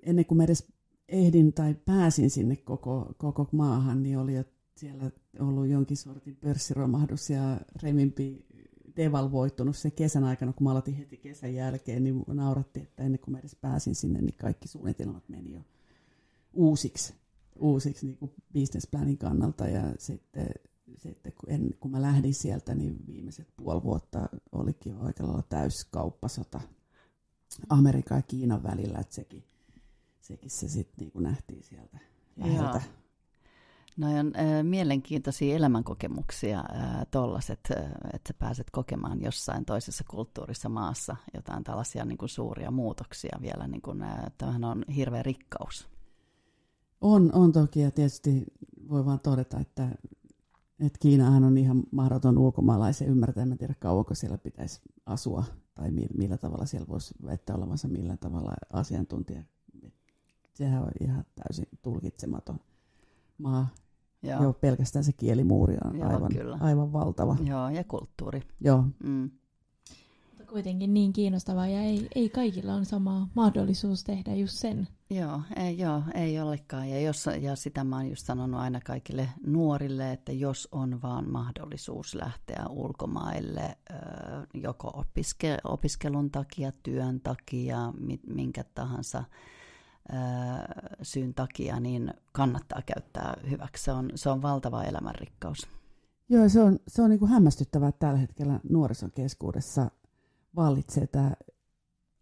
Ennen 0.03 0.25
kuin 0.27 0.39
mä 0.39 0.45
edes 0.45 0.73
ehdin 1.09 1.53
tai 1.53 1.75
pääsin 1.75 2.31
sinne 2.31 2.57
koko, 2.57 3.15
koko 3.17 3.49
maahan, 3.53 4.03
niin 4.03 4.19
oli 4.19 4.35
jo 4.35 4.45
siellä 4.77 5.11
ollut 5.39 5.67
jonkin 5.69 5.97
sortin 5.97 6.37
pörssiromahdus 6.37 7.31
ja 7.31 7.61
remimpi 7.83 8.47
devalvoitunut 9.05 9.77
se 9.77 9.91
kesän 9.91 10.25
aikana, 10.25 10.53
kun 10.53 10.65
mä 10.65 10.71
aloitin 10.71 10.95
heti 10.95 11.17
kesän 11.17 11.55
jälkeen, 11.55 12.05
niin 12.05 12.25
nauratti, 12.27 12.81
että 12.81 13.03
ennen 13.03 13.19
kuin 13.21 13.33
mä 13.33 13.39
edes 13.39 13.57
pääsin 13.61 13.95
sinne, 13.95 14.21
niin 14.21 14.37
kaikki 14.41 14.69
suunnitelmat 14.69 15.29
meni 15.29 15.53
jo 15.53 15.61
uusiksi, 16.53 17.15
uusiksi 17.59 18.07
niin 18.07 18.17
kuin 18.17 18.33
businessplanin 18.53 19.19
kannalta. 19.19 19.69
Ja 19.69 19.83
sitten, 19.99 20.49
sitten 20.97 21.33
kun, 21.33 21.51
en, 21.51 21.71
kun 21.81 21.91
mä 21.91 22.03
lähdin 22.03 22.35
sieltä, 22.35 22.75
niin 22.75 23.07
viimeiset 23.07 23.49
puoli 23.57 23.83
vuotta 23.83 24.29
olikin 24.53 24.97
aika 24.97 25.25
lailla 25.25 25.45
täys 25.49 25.85
kauppasota 25.85 26.61
Amerikan 27.69 28.19
ja 28.19 28.23
Kiinan 28.23 28.63
välillä, 28.63 28.99
että 28.99 29.15
sekin, 29.15 29.45
sekin 30.21 30.51
se 30.51 30.69
sitten 30.69 31.11
niin 31.15 31.23
nähtiin 31.23 31.63
sieltä 31.63 31.99
läheltä. 32.37 32.83
No 33.97 34.19
on 34.19 34.33
äh, 34.37 34.63
mielenkiintoisia 34.63 35.57
elämänkokemuksia 35.57 36.59
äh, 36.59 36.91
äh, 36.91 37.01
että 38.15 38.29
sä 38.29 38.35
pääset 38.39 38.71
kokemaan 38.71 39.23
jossain 39.23 39.65
toisessa 39.65 40.05
kulttuurissa 40.11 40.69
maassa 40.69 41.17
jotain 41.35 41.65
tällaisia 41.65 42.05
niin 42.05 42.19
kuin 42.19 42.29
suuria 42.29 42.71
muutoksia 42.71 43.39
vielä. 43.43 43.67
Niin 43.67 43.83
kuin, 43.83 44.03
äh, 44.03 44.19
tämähän 44.39 44.65
on 44.65 44.85
hirveä 44.97 45.23
rikkaus. 45.23 45.89
On, 47.01 47.31
on 47.35 47.53
toki 47.53 47.81
ja 47.81 47.91
tietysti 47.91 48.45
voi 48.89 49.05
vaan 49.05 49.21
todeta, 49.21 49.61
että, 49.61 49.89
että 50.81 50.99
Kiinahan 50.99 51.45
on 51.45 51.59
ihan 51.59 51.83
mahdoton 51.93 52.39
ulkomaalaisen 52.39 53.09
ymmärtää. 53.09 53.43
En 53.43 53.59
tiedä 53.59 53.75
kauanko 53.75 54.15
siellä 54.15 54.39
pitäisi 54.39 54.81
asua 55.07 55.45
tai 55.75 55.91
millä, 55.91 56.15
millä 56.17 56.39
tavalla 56.39 56.67
siellä 56.67 56.89
voisi 56.89 57.15
väittää 57.25 57.57
olevansa 57.57 57.89
millä 57.89 58.17
tavalla 58.17 58.53
asiantuntija. 58.73 59.43
Sehän 60.55 60.83
on 60.83 60.93
ihan 61.01 61.25
täysin 61.35 61.69
tulkitsematon 61.83 62.61
maa 63.41 63.69
Joo. 64.23 64.43
Jo 64.43 64.53
pelkästään 64.53 65.05
se 65.05 65.13
kielimuuri 65.13 65.77
on 65.85 65.99
Joo, 65.99 66.09
aivan, 66.09 66.33
kyllä. 66.35 66.59
aivan 66.61 66.93
valtava. 66.93 67.37
Joo, 67.45 67.69
ja 67.69 67.85
kulttuuri. 67.85 68.43
Joo, 68.61 68.85
Mm. 69.05 69.31
Mutta 70.29 70.53
kuitenkin 70.53 70.95
niin 70.95 71.13
kiinnostavaa 71.13 71.67
ja 71.69 71.81
ei, 71.81 72.09
ei 72.15 72.29
kaikilla 72.29 72.75
on 72.75 72.85
sama 72.85 73.29
mahdollisuus 73.35 74.05
tehdä 74.05 74.35
just 74.35 74.55
sen. 74.59 74.89
Joo, 75.11 75.41
ei, 75.57 75.79
joo, 75.79 76.03
ei 76.15 76.41
ollenkaan. 76.41 76.89
Ja, 76.89 77.01
jos, 77.01 77.27
ja 77.41 77.57
sitä 77.57 77.85
mä 77.85 77.97
oon 77.97 78.09
just 78.09 78.27
sanonut 78.27 78.61
aina 78.61 78.81
kaikille 78.81 79.29
nuorille, 79.47 80.13
että 80.13 80.33
jos 80.33 80.69
on 80.73 81.03
vaan 81.03 81.31
mahdollisuus 81.31 82.15
lähteä 82.15 82.65
ulkomaille 82.71 83.79
joko 84.55 84.91
opiske, 84.95 85.59
opiskelun 85.65 86.31
takia, 86.31 86.73
työn 86.83 87.21
takia, 87.21 87.93
mi, 87.99 88.21
minkä 88.27 88.65
tahansa 88.65 89.25
syyn 91.03 91.35
takia, 91.35 91.81
niin 91.81 92.15
kannattaa 92.33 92.83
käyttää 92.87 93.37
hyväksi. 93.51 93.85
Se 93.85 93.93
on, 93.93 94.11
se 94.15 94.31
on 94.31 94.43
valtava 94.43 94.85
elämänrikkaus. 94.85 95.69
Joo 96.29 96.49
se 96.49 96.61
on, 96.61 96.79
se 96.89 97.03
on 97.03 97.11
niin 97.11 97.19
kuin 97.19 97.31
hämmästyttävää, 97.31 97.89
että 97.89 98.07
tällä 98.07 98.19
hetkellä 98.19 98.61
nuorison 98.71 99.11
keskuudessa 99.11 99.91
vallitsee 100.57 101.07
tämä 101.07 101.33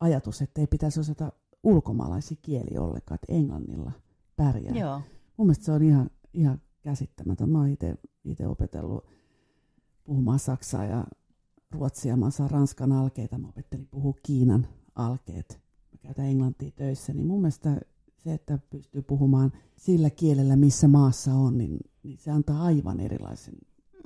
ajatus, 0.00 0.42
että 0.42 0.60
ei 0.60 0.66
pitäisi 0.66 1.00
osata 1.00 1.32
ulkomaalaisia 1.62 2.36
kieliä 2.42 2.82
ollenkaan, 2.82 3.18
että 3.22 3.32
englannilla 3.32 3.92
pärjää. 4.36 4.74
Joo, 4.74 5.00
Mun 5.36 5.46
mielestä 5.46 5.64
se 5.64 5.72
on 5.72 5.82
ihan, 5.82 6.10
ihan 6.34 6.60
käsittämätön. 6.82 7.50
Mä 7.50 7.58
oon 7.58 7.68
itse 8.24 8.46
opetellut 8.46 9.06
puhumaan 10.04 10.38
saksaa 10.38 10.84
ja 10.84 11.04
ruotsia. 11.70 12.16
Mä 12.16 12.26
osaan 12.26 12.50
ranskan 12.50 12.92
alkeita. 12.92 13.38
Mä 13.38 13.48
opettelin 13.48 13.88
puhua 13.90 14.14
Kiinan 14.22 14.66
alkeet. 14.94 15.67
Mä 15.92 15.98
käytän 16.02 16.26
englantia 16.26 16.70
töissä. 16.70 17.12
Niin 17.12 17.26
mun 17.26 17.40
mielestä 17.40 17.80
se, 18.16 18.32
että 18.34 18.58
pystyy 18.70 19.02
puhumaan 19.02 19.52
sillä 19.76 20.10
kielellä, 20.10 20.56
missä 20.56 20.88
maassa 20.88 21.34
on, 21.34 21.58
niin, 21.58 21.78
niin 22.02 22.18
se 22.18 22.30
antaa 22.30 22.62
aivan 22.62 23.00
erilaisen 23.00 23.54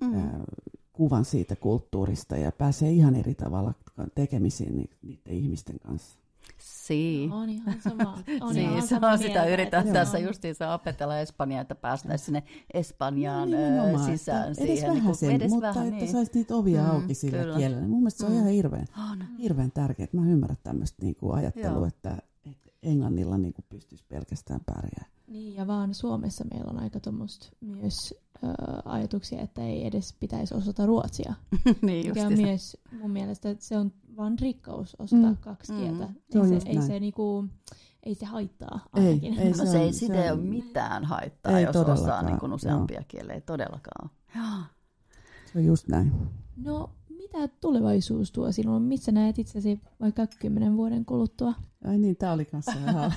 mm. 0.00 0.14
ää, 0.14 0.44
kuvan 0.92 1.24
siitä 1.24 1.56
kulttuurista 1.56 2.36
ja 2.36 2.52
pääsee 2.52 2.90
ihan 2.90 3.14
eri 3.14 3.34
tavalla 3.34 3.74
tekemisiin 4.14 4.76
ni- 4.76 4.90
niiden 5.02 5.34
ihmisten 5.34 5.78
kanssa. 5.78 6.18
Sii. 6.58 7.30
On 7.32 7.48
ihan 7.48 7.74
sama. 7.80 8.18
On 8.40 8.54
Niin, 8.54 8.70
ihan 8.70 8.82
se 8.82 8.88
sama 8.88 9.16
sitä 9.16 9.28
mieltä, 9.28 9.46
yritän 9.48 9.80
että 9.80 9.92
tässä 9.92 10.18
on- 10.18 10.24
justiinsa 10.24 10.74
opetella 10.74 11.18
Espanjaa, 11.18 11.60
että 11.60 11.74
päästäisiin 11.74 12.24
sinne 12.26 12.42
Espanjaan 12.74 13.50
No 13.50 13.56
nimenomaan, 13.56 14.10
sisään 14.10 14.44
edes 14.44 14.56
siihen. 14.56 14.90
vähän 14.90 15.04
niin 15.04 15.14
sen, 15.14 15.30
edes 15.30 15.50
mutta 15.50 15.68
vähän, 15.68 15.86
että 15.88 16.00
niin. 16.00 16.12
saisi 16.12 16.30
niitä 16.34 16.54
ovia 16.54 16.82
Mm, 16.82 16.90
auki 16.90 17.14
sillä 17.14 17.38
kyllä. 17.42 17.56
kielellä. 17.56 17.86
Mun 17.88 17.98
mielestä 17.98 18.18
se 18.18 18.26
on 18.26 18.32
Mm. 18.32 18.38
ihan 18.38 18.48
hirveän, 18.50 18.86
On. 19.12 19.24
hirveän 19.38 19.72
tärkeää. 19.72 20.08
Mä 20.12 20.26
ymmärrän 20.30 20.58
tämmöistä 20.62 21.02
niin 21.02 21.14
kuin 21.14 21.34
ajattelua, 21.34 21.76
Joo. 21.78 21.86
että 21.86 22.18
englannilla 22.82 23.38
niin 23.38 23.52
kuin 23.52 23.64
pystyisi 23.68 24.04
pelkästään 24.08 24.60
pärjää. 24.66 25.06
Niin, 25.26 25.54
ja 25.54 25.66
vaan 25.66 25.94
Suomessa 25.94 26.44
meillä 26.54 26.70
on 26.70 26.80
aika 26.80 27.00
tuommoista 27.00 27.48
myös 27.60 27.94
ö, 28.44 28.46
ajatuksia, 28.84 29.40
että 29.40 29.62
ei 29.62 29.86
edes 29.86 30.16
pitäisi 30.20 30.54
osata 30.54 30.86
ruotsia. 30.86 31.34
niin 31.82 32.06
Mikä 32.08 32.26
on 32.26 32.32
myös 32.36 32.76
mun 33.00 33.10
mielestä, 33.10 33.50
että 33.50 33.64
se 33.64 33.78
on 33.78 33.92
vaan 34.16 34.38
rikkaus 34.38 34.96
osata 34.98 35.26
Mm. 35.30 35.36
kaksi 35.36 35.72
Mm. 35.72 35.78
kieltä. 35.78 36.08
Se 36.30 36.38
on 36.40 36.52
ei, 36.52 36.60
se, 36.60 36.68
ei, 36.68 36.74
näin. 36.74 36.86
se, 36.86 37.00
niinku, 37.00 37.44
ei 38.02 38.14
se 38.14 38.26
haittaa 38.26 38.80
Ei, 38.96 39.06
ainakin. 39.06 39.38
ei 39.38 39.50
No 39.50 39.56
se 39.56 39.66
se 39.66 39.78
ei 39.80 39.86
on- 39.86 39.94
siitä 39.94 40.14
se 40.14 40.22
ei 40.24 40.30
on- 40.30 40.38
ole 40.38 40.46
mitään 40.48 41.04
haittaa, 41.04 41.58
Ei 41.58 41.64
jos 41.64 41.76
osaa 41.76 42.22
niin 42.22 42.38
kuin 42.38 42.52
useampia 42.52 43.02
kieliä. 43.08 43.34
Ei 43.34 43.40
todellakaan. 43.40 44.10
Joo. 44.36 44.44
Se 45.52 45.58
on 45.58 45.64
just 45.64 45.88
näin. 45.88 46.12
No, 46.56 46.90
mitä 47.32 47.48
tulevaisuus 47.60 48.32
tuo 48.32 48.52
sinulle? 48.52 48.80
Missä 48.80 49.12
näet 49.12 49.38
itsesi 49.38 49.80
vaikka 50.00 50.26
kymmenen 50.26 50.76
vuoden 50.76 51.04
kuluttua? 51.04 51.54
Ai 51.84 51.98
niin, 51.98 52.16
tämä 52.16 52.32
oli 52.32 52.44
kanssa 52.44 52.72
ihan 52.72 52.94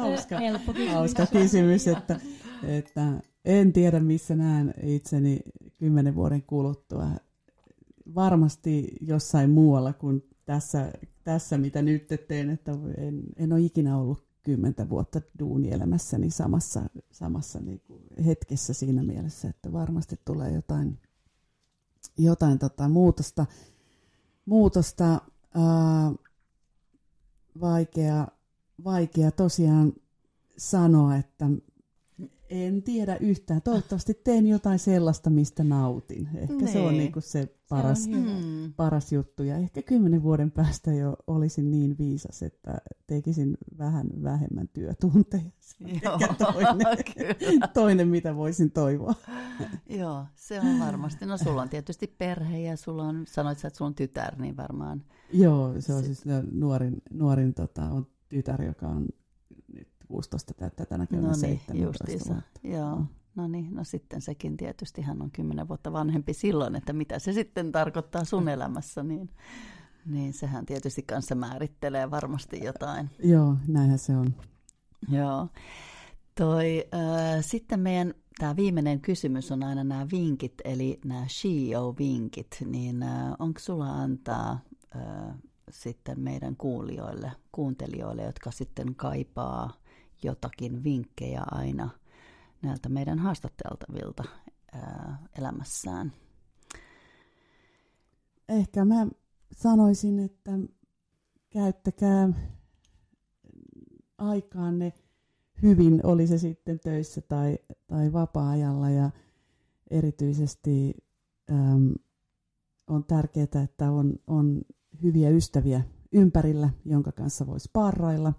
hauska, 0.00 0.36
hauska 0.92 1.26
kysymys, 1.26 1.88
että, 1.88 2.20
että 2.62 3.12
en 3.44 3.72
tiedä 3.72 4.00
missä 4.00 4.36
näen 4.36 4.74
itseni 4.82 5.38
kymmenen 5.78 6.14
vuoden 6.14 6.42
kuluttua. 6.42 7.06
Varmasti 8.14 8.92
jossain 9.00 9.50
muualla 9.50 9.92
kuin 9.92 10.22
tässä, 10.44 10.92
tässä 11.24 11.58
mitä 11.58 11.82
nyt 11.82 12.08
teen, 12.28 12.50
että 12.50 12.72
en, 12.96 13.22
en 13.36 13.52
ole 13.52 13.60
ikinä 13.60 13.98
ollut 13.98 14.24
kymmentä 14.42 14.88
vuotta 14.88 15.20
duunielämässäni 15.38 16.30
samassa, 16.30 16.82
samassa 17.10 17.60
niin 17.60 17.80
kuin 17.80 18.02
hetkessä 18.26 18.72
siinä 18.72 19.02
mielessä, 19.02 19.48
että 19.48 19.72
varmasti 19.72 20.16
tulee 20.24 20.52
jotain, 20.52 20.98
jotain 22.18 22.58
tota 22.58 22.88
muutosta. 22.88 23.46
muutosta 24.46 25.06
ää, 25.54 26.12
vaikea, 27.60 28.28
vaikea 28.84 29.30
tosiaan 29.30 29.92
sanoa, 30.56 31.16
että 31.16 31.46
en 32.50 32.82
tiedä 32.82 33.16
yhtään. 33.16 33.62
Toivottavasti 33.62 34.14
teen 34.14 34.46
jotain 34.46 34.78
sellaista, 34.78 35.30
mistä 35.30 35.64
nautin. 35.64 36.28
Ehkä 36.34 36.66
se 36.66 36.80
on 36.80 36.88
Niin. 36.88 36.98
niin 36.98 37.12
kuin 37.12 37.22
se 37.22 37.56
paras, 37.68 38.04
Se 38.04 38.10
on. 38.10 38.42
Mm. 38.44 38.72
paras 38.72 39.12
juttu. 39.12 39.42
Ja 39.42 39.56
ehkä 39.56 39.82
kymmenen 39.82 40.22
vuoden 40.22 40.50
päästä 40.50 40.92
jo 40.92 41.16
olisin 41.26 41.70
niin 41.70 41.98
viisas, 41.98 42.42
että 42.42 42.78
tekisin 43.06 43.56
vähän 43.78 44.06
vähemmän 44.22 44.68
työtunteja. 44.68 45.50
Joo, 46.02 46.18
toinen, 46.38 46.86
toinen, 47.74 48.08
mitä 48.08 48.36
voisin 48.36 48.70
toivoa. 48.70 49.14
Joo, 50.00 50.26
se 50.34 50.60
on 50.60 50.78
varmasti. 50.78 51.26
No 51.26 51.38
sulla 51.38 51.62
on 51.62 51.68
tietysti 51.68 52.14
perhe 52.18 52.58
ja 52.58 52.76
sulla 52.76 53.02
on, 53.04 53.24
sanoit 53.26 53.58
sä, 53.58 53.68
että 53.68 53.78
sulla 53.78 53.88
on 53.88 53.94
tytär, 53.94 54.40
niin 54.40 54.56
varmaan. 54.56 55.04
Joo, 55.32 55.74
se 55.80 55.94
on 55.94 56.04
siis 56.04 56.24
nuorin, 56.52 57.02
nuorin 57.10 57.54
tota, 57.54 57.82
on 57.82 58.06
tytär, 58.28 58.62
joka 58.62 58.86
on 58.86 59.06
nyt 59.72 59.88
16 60.08 60.54
täyttää 60.54 60.86
tänä 60.86 61.06
keväänä 61.06 61.28
No 61.28 61.32
niin, 61.32 61.40
17 61.40 61.84
justiinsa. 61.84 62.32
vuotta. 62.32 62.60
Joo. 62.64 63.04
No 63.34 63.48
niin, 63.48 63.74
no 63.74 63.84
sitten 63.84 64.20
sekin 64.20 64.56
tietysti, 64.56 65.02
hän 65.02 65.22
on 65.22 65.30
kymmenen 65.30 65.68
vuotta 65.68 65.92
vanhempi 65.92 66.34
silloin, 66.34 66.76
että 66.76 66.92
mitä 66.92 67.18
se 67.18 67.32
sitten 67.32 67.72
tarkoittaa 67.72 68.24
sun 68.24 68.48
elämässä, 68.58 69.02
niin, 69.02 69.30
niin 70.06 70.32
sehän 70.32 70.66
tietysti 70.66 71.02
kanssa 71.02 71.34
määrittelee 71.34 72.10
varmasti 72.10 72.64
jotain. 72.64 73.10
Joo, 73.24 73.56
näinhän 73.68 73.98
se 73.98 74.16
on. 74.16 74.34
Joo. 75.08 75.48
Toi, 76.34 76.84
äh, 76.94 77.44
sitten 77.44 77.80
meidän 77.80 78.14
tämä 78.40 78.56
viimeinen 78.56 79.00
kysymys 79.00 79.52
on 79.52 79.62
aina 79.62 79.84
nämä 79.84 80.06
vinkit, 80.12 80.54
eli 80.64 81.00
nämä 81.04 81.26
SHIO-vinkit, 81.28 82.56
niin 82.66 83.04
onko 83.38 83.60
sulla 83.60 83.86
antaa 83.86 84.60
äh, 84.96 85.34
sitten 85.70 86.20
meidän 86.20 86.56
kuulijoille, 86.56 87.32
kuuntelijoille, 87.52 88.22
jotka 88.22 88.50
sitten 88.50 88.94
kaipaa 88.94 89.72
jotakin 90.22 90.84
vinkkejä 90.84 91.42
aina 91.50 91.90
näiltä 92.62 92.88
meidän 92.88 93.18
haastateltavilta 93.18 94.24
äh, 94.74 95.18
elämässään? 95.38 96.12
Ehkä 98.48 98.84
mä 98.84 99.06
sanoisin, 99.52 100.18
että 100.18 100.52
käyttäkää 101.50 102.28
aikaanne 104.18 104.92
hyvin, 105.62 106.00
oli 106.06 106.26
se 106.26 106.38
sitten 106.38 106.80
töissä 106.80 107.20
tai, 107.20 107.58
tai 107.86 108.12
vapaa-ajalla. 108.12 108.90
Ja 108.90 109.10
erityisesti 109.90 110.94
äm, 111.50 111.94
on 112.86 113.04
tärkeää, 113.04 113.62
että 113.64 113.90
on, 113.90 114.14
on 114.26 114.62
hyviä 115.02 115.30
ystäviä 115.30 115.82
ympärillä, 116.12 116.70
jonka 116.84 117.12
kanssa 117.12 117.46
voi 117.46 117.60
sparrailla. 117.60 118.32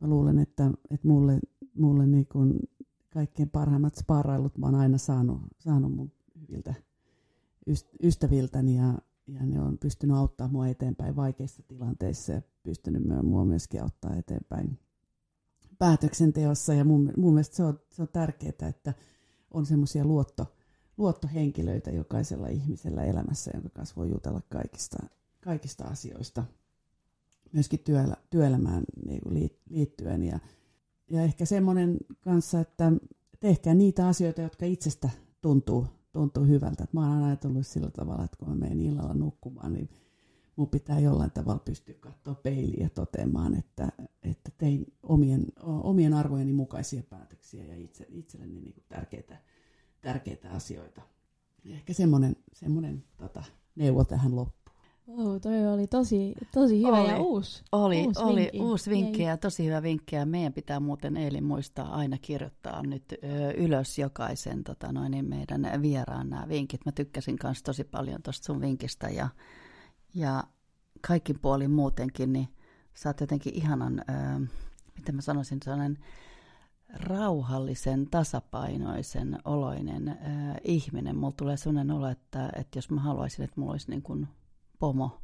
Mä 0.00 0.08
luulen, 0.08 0.38
että, 0.38 0.70
että 0.90 1.08
mulle, 1.08 1.40
mulle 1.74 2.06
niin 2.06 2.26
kuin 2.26 2.58
kaikkein 3.10 3.50
parhaimmat 3.50 3.94
sparrailut 3.94 4.58
mä 4.58 4.66
oon 4.66 4.74
aina 4.74 4.98
saanut, 4.98 5.40
saanut 5.58 5.94
mun 5.94 6.12
hyviltä 6.40 6.74
yst- 7.70 7.96
ystäviltäni. 8.02 8.76
Ja, 8.76 8.98
ja 9.26 9.46
ne 9.46 9.60
on 9.60 9.78
pystynyt 9.78 10.16
auttaa 10.16 10.48
mua 10.48 10.68
eteenpäin 10.68 11.16
vaikeissa 11.16 11.62
tilanteissa 11.62 12.32
ja 12.32 12.42
pystynyt 12.62 13.02
mua 13.22 13.44
myöskin 13.44 13.82
auttaa 13.82 14.16
eteenpäin 14.16 14.78
päätöksenteossa. 15.78 16.74
Ja 16.74 16.84
mun, 16.84 17.12
mun 17.16 17.34
mielestä 17.34 17.56
se 17.56 17.64
on, 17.64 17.80
se 17.90 18.02
on 18.02 18.08
tärkeää, 18.12 18.68
että 18.68 18.94
on 19.50 19.66
semmoisia 19.66 20.04
luotto, 20.04 20.54
luottohenkilöitä 20.98 21.90
jokaisella 21.90 22.48
ihmisellä 22.48 23.04
elämässä, 23.04 23.50
jonka 23.54 23.68
kanssa 23.68 23.96
voi 23.96 24.10
jutella 24.10 24.40
kaikista, 24.48 24.98
kaikista 25.40 25.84
asioista, 25.84 26.44
myöskin 27.52 27.78
työelä, 27.78 28.16
työelämään 28.30 28.84
niin 29.06 29.50
liittyen. 29.70 30.22
Ja, 30.22 30.38
ja 31.10 31.22
ehkä 31.22 31.44
semmoinen 31.44 31.96
kanssa, 32.20 32.60
että 32.60 32.92
tehkää 33.40 33.74
niitä 33.74 34.08
asioita, 34.08 34.42
jotka 34.42 34.66
itsestä 34.66 35.10
tuntuu, 35.40 35.86
tuntuu 36.12 36.44
hyvältä. 36.44 36.84
Et 36.84 36.92
mä 36.92 37.00
oon 37.00 37.10
aina 37.10 37.26
ajatellut 37.26 37.66
sillä 37.66 37.90
tavalla, 37.90 38.24
että 38.24 38.36
kun 38.36 38.48
mä 38.48 38.54
menen 38.54 38.80
illalla 38.80 39.14
nukkumaan, 39.14 39.72
niin 39.72 39.90
mun 40.56 40.68
pitää 40.68 41.00
jollain 41.00 41.30
tavalla 41.30 41.62
pystyä 41.64 41.94
katsoa 42.00 42.34
peiliin 42.34 42.82
ja 42.82 42.90
toteamaan, 42.90 43.54
että, 43.54 43.88
että 44.22 44.50
tein 44.58 44.84
omien, 45.02 45.46
omien 45.62 46.14
arvojeni 46.14 46.52
mukaisia 46.52 47.02
päätöksiä 47.02 47.64
ja 47.64 47.76
itse, 47.76 48.06
itselleni 48.08 48.60
niin 48.60 48.72
kuin 48.74 48.84
tärkeitä, 48.88 49.36
tärkeitä 50.00 50.50
asioita. 50.50 51.02
Ehkä 51.70 51.92
semmoinen, 51.92 52.36
semmoinen 52.52 53.04
tota, 53.16 53.44
neuvo 53.76 54.04
tähän 54.04 54.36
loppuun. 54.36 54.62
Oh, 55.08 55.40
toi 55.40 55.66
oli 55.66 55.86
tosi, 55.86 56.34
tosi 56.54 56.78
hyvä 56.78 57.00
Oli. 57.00 57.08
ja 57.10 57.18
uusi. 57.18 57.62
Oli, 57.72 58.06
Uusi 58.06 58.20
oli 58.22 58.40
vinkki. 58.40 58.60
uusi 58.60 58.90
vinkki 58.90 59.22
ja 59.22 59.36
tosi 59.36 59.66
hyvä 59.66 59.82
vinkki. 59.82 60.16
Ja 60.16 60.26
meidän 60.26 60.52
pitää 60.52 60.80
muuten 60.80 61.16
Eilin 61.16 61.44
muistaa 61.44 61.94
aina 61.94 62.18
kirjoittaa 62.18 62.82
nyt 62.82 63.04
ö, 63.12 63.50
ylös 63.50 63.98
jokaisen 63.98 64.64
tota, 64.64 64.92
noin, 64.92 65.10
niin 65.10 65.24
meidän 65.24 65.82
vieraan 65.82 66.30
nämä 66.30 66.48
vinkit. 66.48 66.80
Mä 66.86 66.92
tykkäsin 66.92 67.38
kanssa 67.38 67.64
tosi 67.64 67.84
paljon 67.84 68.22
tuosta 68.22 68.44
sun 68.44 68.60
vinkistä 68.60 69.08
ja, 69.08 69.28
ja 70.14 70.44
kaikin 71.06 71.38
puolin 71.38 71.70
muutenkin, 71.70 72.32
niin 72.32 72.48
sä 72.94 73.08
oot 73.08 73.20
jotenkin 73.20 73.54
ihanan, 73.54 73.98
ö, 73.98 74.46
miten 74.96 75.14
mä 75.14 75.20
sanoisin, 75.20 75.58
sellainen 75.64 75.98
rauhallisen, 76.94 78.10
tasapainoisen 78.10 79.38
oloinen 79.44 80.08
ö, 80.08 80.14
ihminen. 80.64 81.16
Mulla 81.16 81.32
tulee 81.36 81.56
sellainen 81.56 81.96
olo, 81.96 82.08
että, 82.08 82.50
että 82.56 82.78
jos 82.78 82.90
mä 82.90 83.00
haluaisin, 83.00 83.44
että 83.44 83.60
mulla 83.60 83.72
olisi 83.72 83.90
niin 83.90 84.02
kuin 84.02 84.28
pomo, 84.78 85.22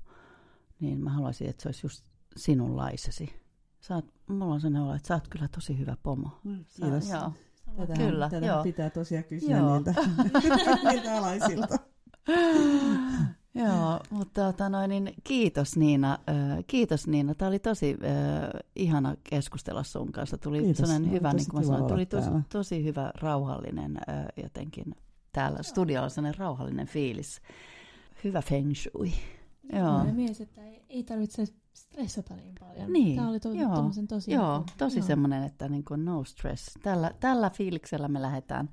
niin 0.81 1.01
mä 1.01 1.11
haluaisin, 1.11 1.49
että 1.49 1.63
se 1.63 1.69
olisi 1.69 1.87
just 1.87 2.05
sinunlaisesi. 2.37 3.41
Sä 3.81 3.95
oot, 3.95 4.13
mulla 4.29 4.55
on 4.55 4.61
sellainen 4.61 4.83
olo, 4.83 4.95
että 4.95 5.09
sä 5.09 5.15
oot 5.15 5.29
kyllä 5.29 5.49
tosi 5.49 5.79
hyvä 5.79 5.97
pomo. 6.03 6.29
Sä, 6.67 6.83
Kiitos. 6.83 7.11
joo. 7.11 7.33
Tätä, 7.77 7.93
Kyllä, 7.95 8.31
tätä 8.31 8.47
joo. 8.47 8.63
pitää 8.63 8.91
tosiaan 8.91 9.25
kysyä 9.25 9.59
Joo. 9.59 9.75
niiltä, 9.75 9.95
niiltä 10.91 11.17
alaisilta. 11.17 11.79
Joo, 13.65 14.01
mutta 14.11 14.53
tota 14.53 14.69
noin, 14.69 14.89
niin 14.91 15.15
kiitos 15.25 15.77
Niina. 15.77 16.19
Kiitos 16.67 17.07
Niina. 17.07 17.35
Tämä 17.35 17.49
oli 17.49 17.59
tosi 17.59 17.97
ö, 18.03 18.59
ihana 18.77 19.17
keskustella 19.25 19.83
sun 19.83 20.13
kanssa. 20.13 20.39
Tuli 20.39 20.59
Kiitos. 20.59 20.77
sellainen 20.77 21.11
hyvä, 21.11 21.31
tosi 21.33 21.37
niin 21.37 21.51
kuin 21.51 21.61
mä 21.61 21.67
sanoin, 21.67 21.93
tuli 21.93 22.07
tosi, 22.07 22.31
tosi 22.49 22.85
hyvä, 22.85 23.11
rauhallinen 23.15 23.97
ö, 23.97 24.43
jotenkin. 24.43 24.95
Täällä 25.33 25.63
studiolla 25.63 26.05
on 26.05 26.11
sellainen 26.11 26.39
rauhallinen 26.39 26.87
fiilis. 26.87 27.41
Hyvä 28.25 28.43
feng 28.43 28.75
shui. 28.75 29.13
Joo. 29.73 30.05
Mä 30.05 30.13
mies, 30.13 30.41
että 30.41 30.63
ei, 30.63 30.83
ei 30.89 31.05
tarvitse 31.05 31.45
stressata 31.73 32.37
niin 32.37 32.55
paljon. 32.61 32.93
Niin, 32.93 33.17
Tämä 33.17 33.29
oli 33.29 33.41
to, 33.41 33.53
joo, 33.53 33.91
tosi... 34.09 34.33
Joo, 34.33 34.65
tosi 34.79 34.99
joo. 34.99 35.07
semmoinen, 35.07 35.43
että 35.43 35.69
niin 35.69 35.85
kuin 35.85 36.05
no 36.05 36.25
stress. 36.25 36.75
Tällä, 36.83 37.11
tällä 37.21 37.51
fiiliksellä 37.51 38.09
me 38.09 38.23
lähdetään 38.23 38.69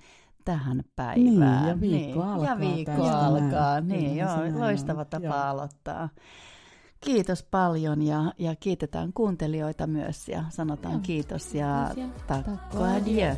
tähän 0.46 0.78
Niin, 0.78 0.86
päivään. 0.96 1.68
ja 1.68 1.82
viikko 1.82 2.24
alkaa 2.24 2.46
Ja 2.50 2.60
viikko 2.60 2.92
tästä 3.04 3.20
alkaa, 3.20 3.82
näin. 3.82 3.88
niin 3.88 4.18
joo, 4.18 4.38
näin 4.38 4.60
loistava 4.60 5.02
on. 5.02 5.08
tapa 5.08 5.26
Joo. 5.26 5.36
aloittaa. 5.36 6.10
Kiitos 7.02 7.44
paljon 7.44 8.02
ja, 8.02 8.34
ja 8.38 8.56
kiitetään 8.60 9.14
kuuntelijoita 9.14 9.88
myös 9.88 10.30
ja 10.30 10.44
sanotaan 10.50 10.94
Joo. 10.94 11.02
kiitos 11.04 11.54
ja 11.56 11.92
Kiitos 11.96 12.14
ja 12.20 12.26
takko 12.28 12.52
takko 12.52 12.84
adieu. 12.84 12.98
adieu. 13.02 13.36